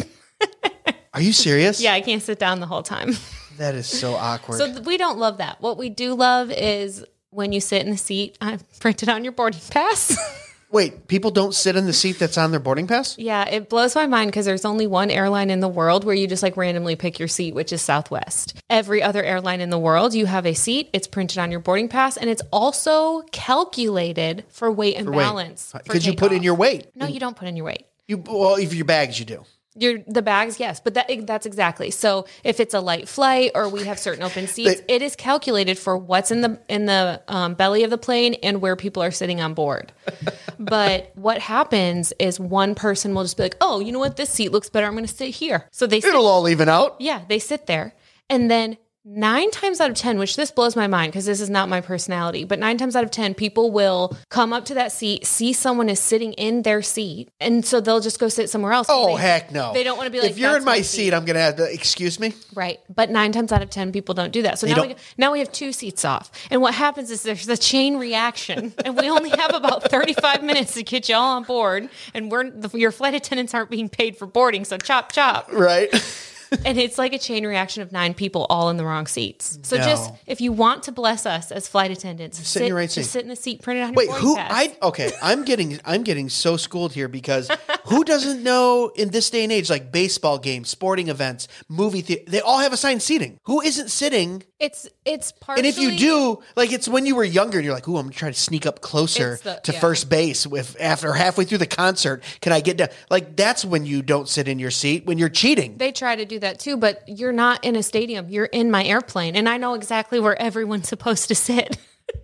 [1.13, 1.81] Are you serious?
[1.81, 3.15] Yeah, I can't sit down the whole time.
[3.59, 4.59] That is so awkward.
[4.59, 5.61] So we don't love that.
[5.61, 9.33] What we do love is when you sit in the seat uh, printed on your
[9.33, 10.47] boarding pass.
[10.73, 13.19] Wait, people don't sit in the seat that's on their boarding pass?
[13.19, 16.29] yeah, it blows my mind because there's only one airline in the world where you
[16.29, 18.55] just like randomly pick your seat, which is Southwest.
[18.71, 21.89] Every other airline in the world, you have a seat, it's printed on your boarding
[21.89, 25.75] pass, and it's also calculated for weight and Wait, balance.
[25.75, 26.87] Uh, because you put in your weight.
[26.95, 27.87] No, you don't put in your weight.
[28.07, 29.45] You well, if your bags you do.
[29.77, 31.93] Your the bags, yes, but that that's exactly.
[31.93, 35.15] So if it's a light flight or we have certain open seats, They- it is
[35.15, 39.01] calculated for what's in the in the um, belly of the plane and where people
[39.03, 39.93] are sitting on board.
[40.59, 44.17] but what happens is one person will just be like, "Oh, you know what?
[44.17, 44.87] This seat looks better.
[44.87, 46.97] I'm going to sit here." So they sit, It'll all even out.
[47.01, 47.95] yeah, they sit there,
[48.29, 48.77] and then.
[49.03, 51.81] Nine times out of 10, which this blows my mind because this is not my
[51.81, 55.55] personality, but nine times out of 10, people will come up to that seat, see
[55.55, 58.89] someone is sitting in their seat, and so they'll just go sit somewhere else.
[58.91, 59.73] Oh They- heck no!
[59.73, 61.57] They don't want to be like, if you're in my, my seat, I'm gonna have
[61.57, 62.35] to excuse me.
[62.55, 62.79] Right.
[62.95, 64.59] But nine times out of 10, people don't do that.
[64.59, 66.31] So now we, now we have two seats off.
[66.51, 68.75] And what happens is there's a chain reaction.
[68.85, 71.89] and we only have about 35 minutes to get you all on board.
[72.13, 74.67] And we're the, your flight attendants aren't being paid for boarding.
[74.67, 75.51] So chop, chop.
[75.51, 75.89] Right.
[76.65, 79.59] and it's like a chain reaction of nine people all in the wrong seats.
[79.63, 79.85] So No.
[79.85, 83.11] just if you want to bless us as flight attendants, sit in your right just
[83.11, 83.19] seat.
[83.19, 84.37] sit in the seat, print it on Wait, your who?
[84.37, 84.51] pass.
[84.53, 85.11] I okay.
[85.23, 87.51] I'm getting I'm getting so schooled here because
[87.87, 92.25] who doesn't know in this day and age, like baseball games, sporting events, movie theater,
[92.31, 93.39] they all have assigned seating.
[93.45, 94.43] Who isn't sitting?
[94.61, 95.67] It's it's partially.
[95.69, 98.05] And if you do, like it's when you were younger and you're like, "Ooh, I'm
[98.05, 99.81] gonna try to sneak up closer It's the- to yeah.
[99.81, 103.87] first base with after halfway through the concert, can I get down?" Like that's when
[103.87, 105.79] you don't sit in your seat when you're cheating.
[105.79, 108.29] they try to do that too, but you're not in a stadium.
[108.29, 111.79] You're in my airplane, and I know exactly where everyone's supposed to sit.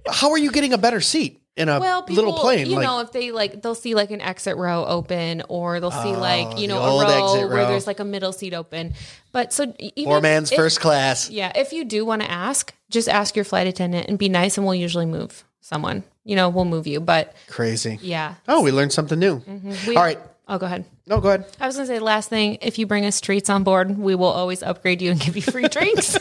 [0.06, 2.66] How are you getting a better seat in a Well, people, little plane?
[2.66, 5.90] you like, know, if they like, they'll see like an exit row open, or they'll
[5.90, 8.94] see oh, like you know a row, exit where there's like a middle seat open.
[9.32, 11.30] But so even poor man's if- first class.
[11.30, 14.56] Yeah, if you do want to ask, just ask your flight attendant and be nice,
[14.58, 16.04] and we'll usually move someone.
[16.24, 17.00] You know, we'll move you.
[17.00, 17.98] But Crazy.
[18.02, 19.38] yeah, Oh, we learned something new.
[19.40, 19.88] Mm-hmm.
[19.88, 20.18] we, All right.
[20.48, 20.84] Oh, go ahead.
[21.08, 21.44] No, go ahead.
[21.58, 22.58] I was gonna say the last thing.
[22.62, 25.42] If you bring us treats on board, we will always upgrade you and give you
[25.42, 26.16] free drinks.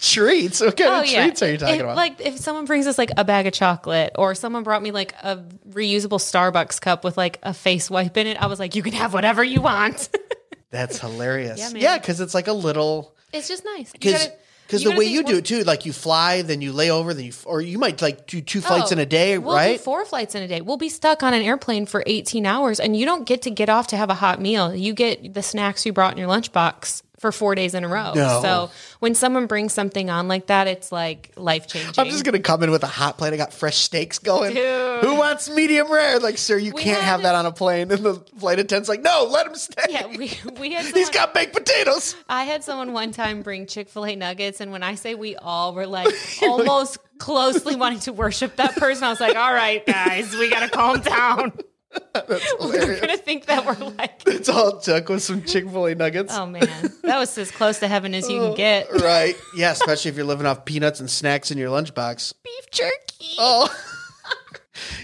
[0.00, 0.60] Treats.
[0.60, 1.24] What kind Oh of yeah.
[1.24, 1.96] treats are you talking If- about?
[1.96, 5.12] Like if someone brings us like a bag of chocolate, or someone brought me like
[5.22, 8.82] a reusable Starbucks cup with like a face wipe in it, I was like, you
[8.82, 10.08] can have whatever you want.
[10.70, 11.58] That's hilarious.
[11.58, 13.92] Yeah, Yeah, because it's like a little it's just nice.
[13.92, 14.28] Because
[14.66, 17.24] because the way you do it too, like you fly, then you lay over, then
[17.24, 19.80] you or you might like do two flights Oh, in a day, we'll right?
[19.80, 20.60] four flights in a day.
[20.60, 23.68] We'll be stuck on an airplane for 18 hours and you don't get to get
[23.68, 24.72] off to have a hot meal.
[24.74, 28.14] You get the snacks you brought in your lunchbox for four days in a row.
[28.14, 28.40] No.
[28.40, 31.92] So when someone brings something on like that, it's like life changing.
[31.98, 33.34] I'm just gonna come in with a hot plate.
[33.34, 34.54] I got fresh steaks going.
[34.54, 35.04] Dude.
[35.04, 36.18] Who wants medium rare?
[36.18, 37.90] Like, sir, you We can't have that on a plane.
[37.92, 39.84] And the flight attendant's like, no, let him stay.
[39.90, 42.16] yeah, we, we had He's someone, got baked potatoes.
[42.26, 44.62] I had someone one time bring Chick fil A nuggets.
[44.62, 49.04] And when I say we all were like almost closely wanting to worship that person,
[49.04, 51.52] I was like, all right, guys, we got to calm down.
[52.60, 55.94] We're going to think that we're like, That's all took was some Chick Fil A
[55.94, 56.32] nuggets.
[56.36, 56.68] oh man,
[57.02, 58.88] that was as close to heaven as you can get.
[59.00, 59.34] Right.
[59.56, 62.34] Yeah, especially if you're living off peanuts and snacks in your lunchbox.
[62.44, 63.34] Beef jerky.
[63.38, 63.68] Oh.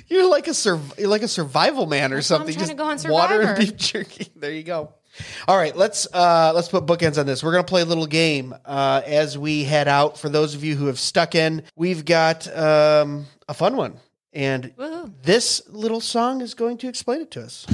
[0.08, 2.54] You're like a sur- you're like a survival man or why I'm something.
[2.54, 3.60] trying Just to go on water and Survivor.
[3.60, 4.28] beef jerky.
[4.36, 4.94] There you go.
[5.48, 7.42] All right, let's uh, let's put bookends on this.
[7.42, 10.18] We're gonna play a little game uh, as we head out.
[10.18, 13.98] For those of you who have stuck in, we've got um, a fun one,
[14.36, 15.10] and Woohoo.
[15.22, 17.66] this little song is going to explain it to us.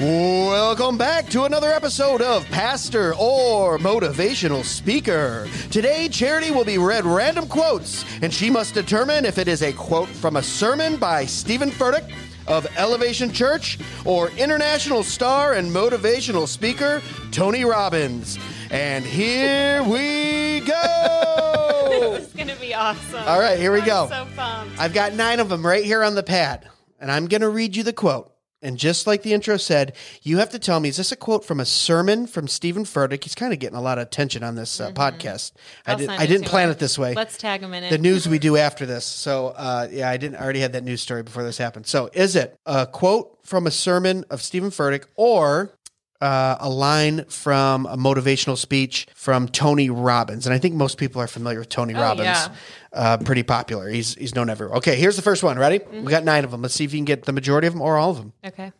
[0.00, 5.46] Welcome back to another episode of Pastor or Motivational Speaker.
[5.70, 9.74] Today, Charity will be read random quotes, and she must determine if it is a
[9.74, 12.10] quote from a sermon by Steven Furtick
[12.46, 18.38] of Elevation Church or international star and motivational speaker Tony Robbins.
[18.70, 20.76] And here we go.
[21.90, 23.22] This is going to be awesome.
[23.26, 24.08] All right, here we I'm go.
[24.08, 24.78] so pumped.
[24.78, 26.68] I've got nine of them right here on the pad,
[27.00, 28.32] and I'm going to read you the quote.
[28.62, 31.44] And just like the intro said, you have to tell me is this a quote
[31.44, 33.24] from a sermon from Steven Furtick?
[33.24, 35.52] He's kind of getting a lot of attention on this uh, podcast.
[35.86, 36.72] I, I'll did, send I it didn't to plan him.
[36.72, 37.14] it this way.
[37.14, 37.90] Let's tag him in it.
[37.90, 39.04] the news we do after this.
[39.04, 41.86] So, uh, yeah, I didn't I already had that news story before this happened.
[41.86, 45.72] So, is it a quote from a sermon of Steven Furtick or
[46.20, 50.46] uh, a line from a motivational speech from Tony Robbins?
[50.46, 52.24] And I think most people are familiar with Tony Robbins.
[52.26, 52.48] yeah.
[52.92, 53.88] Uh, pretty popular.
[53.88, 54.76] He's he's known everywhere.
[54.78, 55.58] Okay, here's the first one.
[55.58, 55.80] Ready?
[55.92, 56.60] We got nine of them.
[56.62, 58.32] Let's see if you can get the majority of them or all of them.
[58.44, 58.72] okay.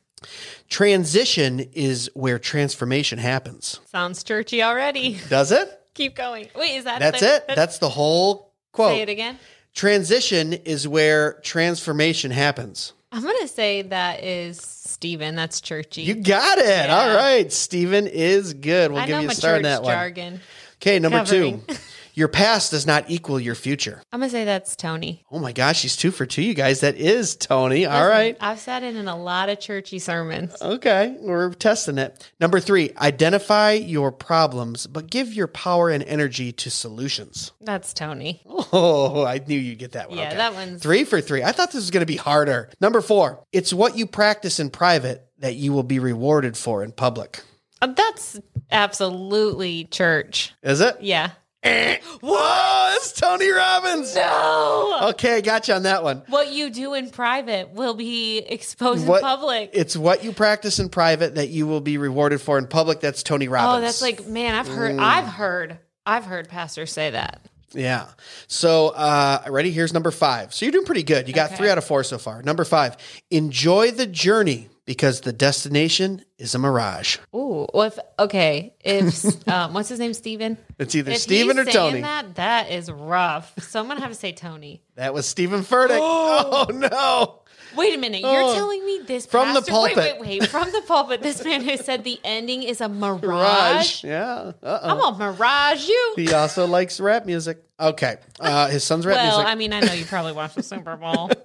[0.68, 3.80] Transition is where transformation happens.
[3.86, 5.18] Sounds churchy already.
[5.28, 5.68] Does it?
[5.94, 6.48] Keep going.
[6.54, 7.44] Wait, is that That's the- it.
[7.54, 8.92] That's the whole quote.
[8.96, 9.38] Say it again.
[9.74, 12.92] Transition is where transformation happens.
[13.12, 15.34] I'm going to say that is Steven.
[15.34, 16.02] That's churchy.
[16.02, 16.64] You got it.
[16.66, 16.96] Yeah.
[16.96, 17.52] All right.
[17.52, 18.92] Steven is good.
[18.92, 20.40] We'll I give you a star church that one.
[20.76, 21.62] Okay, number Covering.
[21.66, 21.74] two.
[22.20, 24.02] Your past does not equal your future.
[24.12, 25.24] I'm going to say that's Tony.
[25.32, 26.80] Oh my gosh, she's two for two, you guys.
[26.80, 27.86] That is Tony.
[27.86, 28.36] All Listen, right.
[28.42, 30.54] I've sat in in a lot of churchy sermons.
[30.60, 32.30] Okay, we're testing it.
[32.38, 37.52] Number three, identify your problems, but give your power and energy to solutions.
[37.62, 38.42] That's Tony.
[38.46, 40.18] Oh, I knew you'd get that one.
[40.18, 40.36] Yeah, Okay.
[40.36, 41.42] that one's- three for three.
[41.42, 42.68] I thought this was going to be harder.
[42.82, 46.92] Number four, it's what you practice in private that you will be rewarded for in
[46.92, 47.40] public.
[47.80, 48.38] Uh, That's
[48.70, 50.52] absolutely church.
[50.62, 50.98] Is it?
[51.00, 51.30] Yeah.
[51.64, 54.14] Whoa, it's Tony Robbins.
[54.14, 54.98] No.
[55.10, 56.22] Okay, gotcha on that one.
[56.28, 59.70] What you do in private will be exposed What- in public.
[59.74, 63.00] It's what you practice in private that you will be rewarded for in public.
[63.00, 63.78] That's Tony Robbins.
[63.78, 65.00] oh, that's like, man, I've heard, Mm.
[65.02, 67.40] I've heard, I've heard pastors say that.
[67.72, 68.06] Yeah.
[68.48, 69.70] So, uh, ready?
[69.70, 70.54] Here's number five.
[70.54, 71.28] So you're doing pretty good.
[71.28, 71.56] You got Okay.
[71.58, 72.42] three out of four so far.
[72.42, 72.96] Number five,
[73.30, 77.18] enjoy the journey because the destination is a mirage.
[77.32, 80.58] Ooh, well, if okay, if um, what's his name, Steven?
[80.80, 82.00] It's either If Steven or saying Tony.
[82.00, 83.52] That that is rough.
[83.62, 84.82] So I'm gonna have to say Tony.
[84.96, 86.00] That was Steven Furtick.
[86.02, 87.36] Oh, no.
[87.76, 88.22] Wait a minute.
[88.22, 88.52] You're Oh.
[88.54, 90.20] telling me this From the pastor- Wait, pulpit.
[90.20, 90.48] wait, wait.
[90.50, 93.22] From the pulpit, this man who said the ending is a mirage.
[93.22, 94.02] Mirage.
[94.04, 94.52] Yeah.
[94.60, 94.88] Uh-oh.
[94.90, 96.14] I'm gonna mirage you.
[96.16, 97.62] He also likes rap music.
[97.78, 98.16] Okay.
[98.40, 99.28] Uh, his son's rap music.
[99.30, 99.52] Well, music.
[99.52, 101.30] I mean, I know you probably watched the Super Bowl.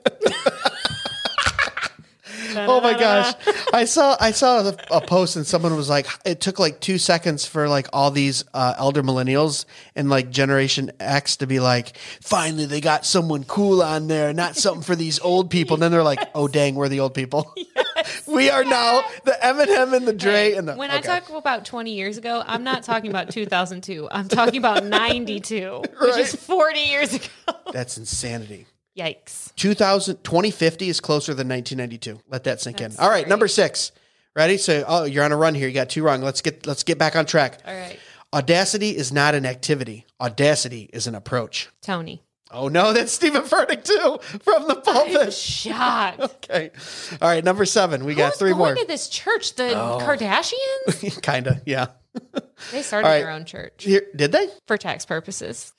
[2.57, 3.33] Oh my gosh.
[3.73, 6.97] I saw I saw a, a post and someone was like it took like 2
[6.97, 9.65] seconds for like all these uh, elder millennials
[9.95, 14.55] and like generation X to be like finally they got someone cool on there not
[14.55, 17.53] something for these old people and then they're like oh dang we're the old people.
[18.27, 20.99] we are now the Eminem and the Dre and the when okay.
[20.99, 24.07] I talk about 20 years ago, I'm not talking about 2002.
[24.11, 27.25] I'm talking about 92, which is 40 years ago.
[27.71, 28.67] That's insanity.
[28.97, 29.53] Yikes.
[29.55, 32.21] 2000 2050 is closer than 1992.
[32.29, 32.93] Let that sink in.
[32.97, 33.29] All right, great.
[33.29, 33.91] number 6.
[34.35, 34.57] Ready?
[34.57, 35.67] So oh, you're on a run here.
[35.67, 36.21] You got two wrong.
[36.21, 37.59] Let's get let's get back on track.
[37.65, 37.97] All right.
[38.33, 40.05] Audacity is not an activity.
[40.19, 41.69] Audacity is an approach.
[41.81, 42.21] Tony.
[42.51, 45.33] Oh no, that's Steven Furtick too from the pulpit.
[45.33, 46.19] Shocked.
[46.45, 46.69] Okay.
[47.21, 48.05] All right, number seven.
[48.05, 48.71] We got three going more.
[48.71, 48.75] Oh.
[48.75, 49.55] to this church?
[49.55, 49.97] The oh.
[49.99, 51.21] Kardashians?
[51.23, 51.87] Kinda, yeah.
[52.71, 53.19] They started right.
[53.19, 54.47] their own church Here, did they?
[54.67, 55.73] for tax purposes.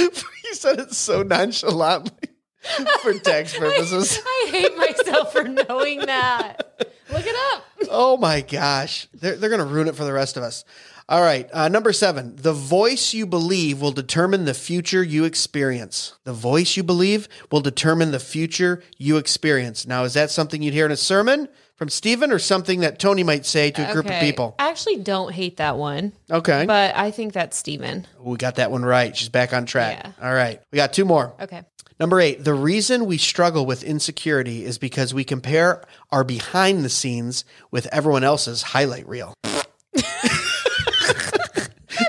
[0.44, 2.28] you said it so nonchalantly
[3.02, 4.20] for tax purposes.
[4.24, 6.92] I hate myself for knowing that.
[7.10, 7.64] Look it up.
[7.90, 9.08] Oh my gosh.
[9.14, 10.64] They're, they're going to ruin it for the rest of us.
[11.08, 11.48] All right.
[11.52, 12.36] Uh, number seven.
[12.36, 16.14] The voice you believe will determine the future you experience.
[16.22, 19.86] The voice you believe will determine the future you experience.
[19.86, 21.48] Now, is that something you'd hear in a sermon
[21.80, 24.54] from Stephen or something that Tony might say to a group of people?
[24.58, 26.66] I actually don't hate that one, Okay.
[26.66, 28.06] but I think that's Steven.
[28.20, 29.16] we got that one right.
[29.16, 29.98] She's back on track.
[30.04, 30.12] Yeah.
[30.22, 30.60] All right.
[30.70, 31.32] We got two more.
[31.40, 31.62] Okay.
[31.98, 36.90] Number eight, the reason we struggle with insecurity is because we compare our behind the
[36.90, 39.32] scenes with everyone else's highlight reel.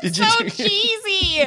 [0.03, 0.09] You?
[0.13, 1.43] So cheesy.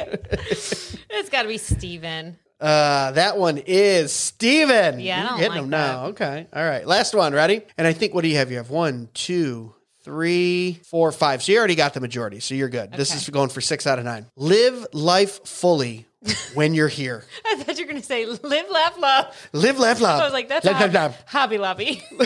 [1.09, 2.37] it's got to be Steven.
[2.59, 4.99] Uh, that one is Steven.
[4.99, 6.05] Yeah, I You're don't getting like them now.
[6.07, 6.47] Okay.
[6.53, 6.87] All right.
[6.87, 7.33] Last one.
[7.33, 7.61] Ready?
[7.77, 8.49] And I think, what do you have?
[8.51, 9.73] You have one, two,
[10.03, 11.43] three, four, five.
[11.43, 12.39] So you already got the majority.
[12.39, 12.91] So you're good.
[12.93, 13.17] This Okay.
[13.17, 14.27] is going for six out of nine.
[14.37, 16.05] Live life fully
[16.53, 17.25] when you're here.
[17.45, 19.49] I thought you were going to say live, laugh, love.
[19.51, 20.21] Live, laugh, love.
[20.21, 21.23] I was like, that's laugh, love.
[21.27, 22.01] Hobby Lobby.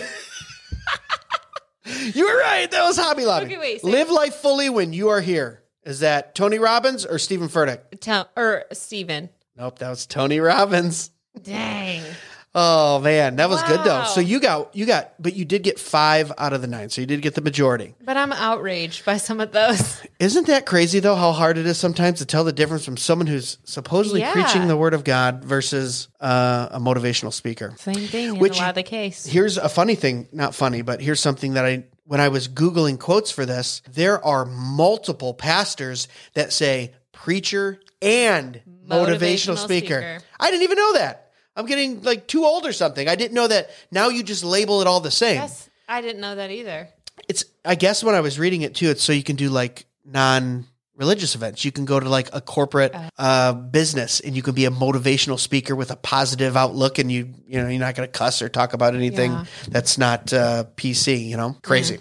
[2.14, 2.70] You were right.
[2.70, 3.46] That was Hobby Lobby.
[3.48, 5.64] Okay, wait, say- Live life fully when you are here.
[5.84, 8.00] Is that Tony Robbins or Steven Furtick?
[8.00, 9.30] Tell, or Steven.
[9.60, 11.12] Nope, that was Tony Robbins.
[11.44, 12.02] Dang.
[12.56, 14.06] Oh man, that was good though.
[14.06, 16.90] So you got you got, but you did get five out of the nine.
[16.90, 17.94] So you did get the majority.
[18.04, 20.02] But I'm outraged by some of those.
[20.20, 21.14] Isn't that crazy though?
[21.16, 24.34] How hard it is sometimes to tell the difference from someone who's supposedly Yeah.
[24.34, 27.76] preaching the word of God versus uh, a motivational speaker.
[27.78, 29.28] Same thing in Which- a lot of the case.
[29.28, 32.98] Here's a funny thing, not funny, but here's something that I when I was googling
[33.00, 39.96] quotes for this, there are multiple pastors that say preacher and motivational, Motivational speaker.
[39.96, 40.20] speaker.
[40.40, 41.32] I didn't even know that.
[41.56, 43.08] I'm getting like too old or something.
[43.10, 43.70] I didn't know that.
[43.92, 45.36] Now you just label it all the same.
[45.36, 46.88] Yes, I didn't know that either.
[47.28, 49.86] It's I guess when I was reading it too, it's so you can do like
[50.06, 50.66] non
[51.00, 51.64] religious events.
[51.66, 55.40] You can go to like a corporate uh, business and you can be a motivational
[55.40, 58.50] speaker with a positive outlook and you you know you're not going to cuss or
[58.50, 59.46] talk about anything Yeah.
[59.70, 61.26] that's not uh, PC.
[61.26, 61.98] You know, crazy.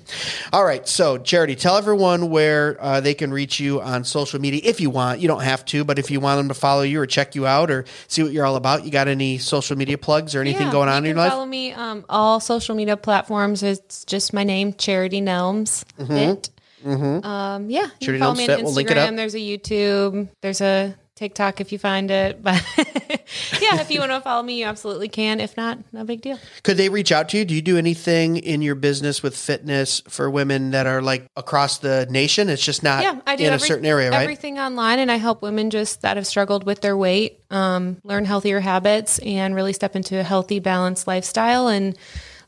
[0.52, 4.60] All right, so Charity, tell everyone where uh, they can reach you on social media
[4.64, 5.20] if you want.
[5.20, 7.46] You don't have to, but if you want them to follow you or check you
[7.46, 10.66] out or see what you're all about, you got any social media plugs or anything
[10.66, 11.30] Yeah, going on in your life?
[11.32, 13.62] Follow me um, all social media platforms.
[13.62, 15.84] It's just my name, Charity Nelms.
[16.82, 17.24] Fit.
[17.24, 17.98] Um, yeah, you Mm-hmm.
[18.00, 18.64] Charity follow me on Fit.
[18.64, 19.08] We'll link it up.
[19.10, 19.16] Instagram.
[19.16, 20.28] There's a YouTube.
[20.40, 22.40] There's a TikTok if you find it.
[23.50, 25.38] But yeah, if you want to follow me, you absolutely can.
[25.40, 26.38] If not, no big deal.
[26.62, 27.44] Could they reach out to you?
[27.44, 31.78] Do you do anything in your business with fitness for women that are like across
[31.78, 32.48] the nation?
[32.48, 34.22] It's just not Yeah, I do in every- a certain area, right?
[34.22, 38.24] Everything online, and I help women just that have struggled with their weight, um, learn
[38.24, 41.98] healthier habits, and really step into a healthy, balanced lifestyle and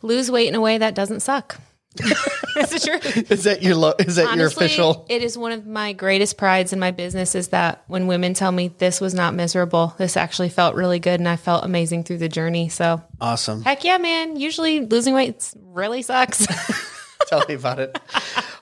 [0.03, 1.61] lose weight in a way that doesn't suck.
[2.55, 3.31] That's the truth.
[3.33, 5.07] Is that your lo- is that your official?
[5.09, 8.53] it is one of my greatest prides in my business is that when women tell
[8.53, 12.19] me this was not miserable, this actually felt really good, and I felt amazing through
[12.19, 12.69] the journey.
[12.69, 13.63] So, Awesome.
[13.63, 14.37] heck yeah, man!
[14.37, 16.47] Usually losing weight really sucks.
[17.29, 17.99] Tell me about it.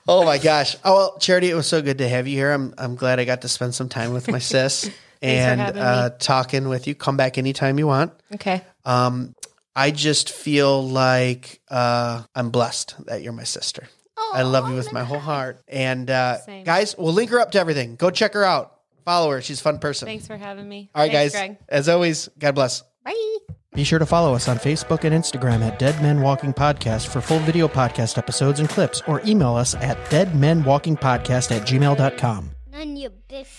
[0.07, 0.75] Oh my gosh.
[0.83, 2.51] Oh well, Charity, it was so good to have you here.
[2.51, 4.89] I'm I'm glad I got to spend some time with my sis
[5.21, 6.95] and uh, talking with you.
[6.95, 8.11] Come back anytime you want.
[8.33, 9.35] okay, Um,
[9.79, 13.87] I just feel like uh, I'm blessed that you're my sister.
[14.33, 15.61] I love you with my whole heart.
[15.69, 16.65] And uh, Same.
[16.65, 17.95] guys, we'll link her up to everything.
[17.95, 18.75] Go check her out.
[19.05, 19.41] Follow her.
[19.41, 20.05] She's a fun person.
[20.05, 20.89] thanks for having me.
[20.93, 21.47] All right, Thanks, guys.
[21.47, 21.57] Greg.
[21.69, 22.83] As always, God bless.
[23.05, 23.37] Bye.
[23.73, 27.21] Be sure to follow us on Facebook and Instagram at Dead Men Walking Podcast for
[27.21, 32.51] full video podcast episodes and clips, or email us at deadmenwalkingpodcast at gmail.com.
[32.69, 33.58] None your biscuits.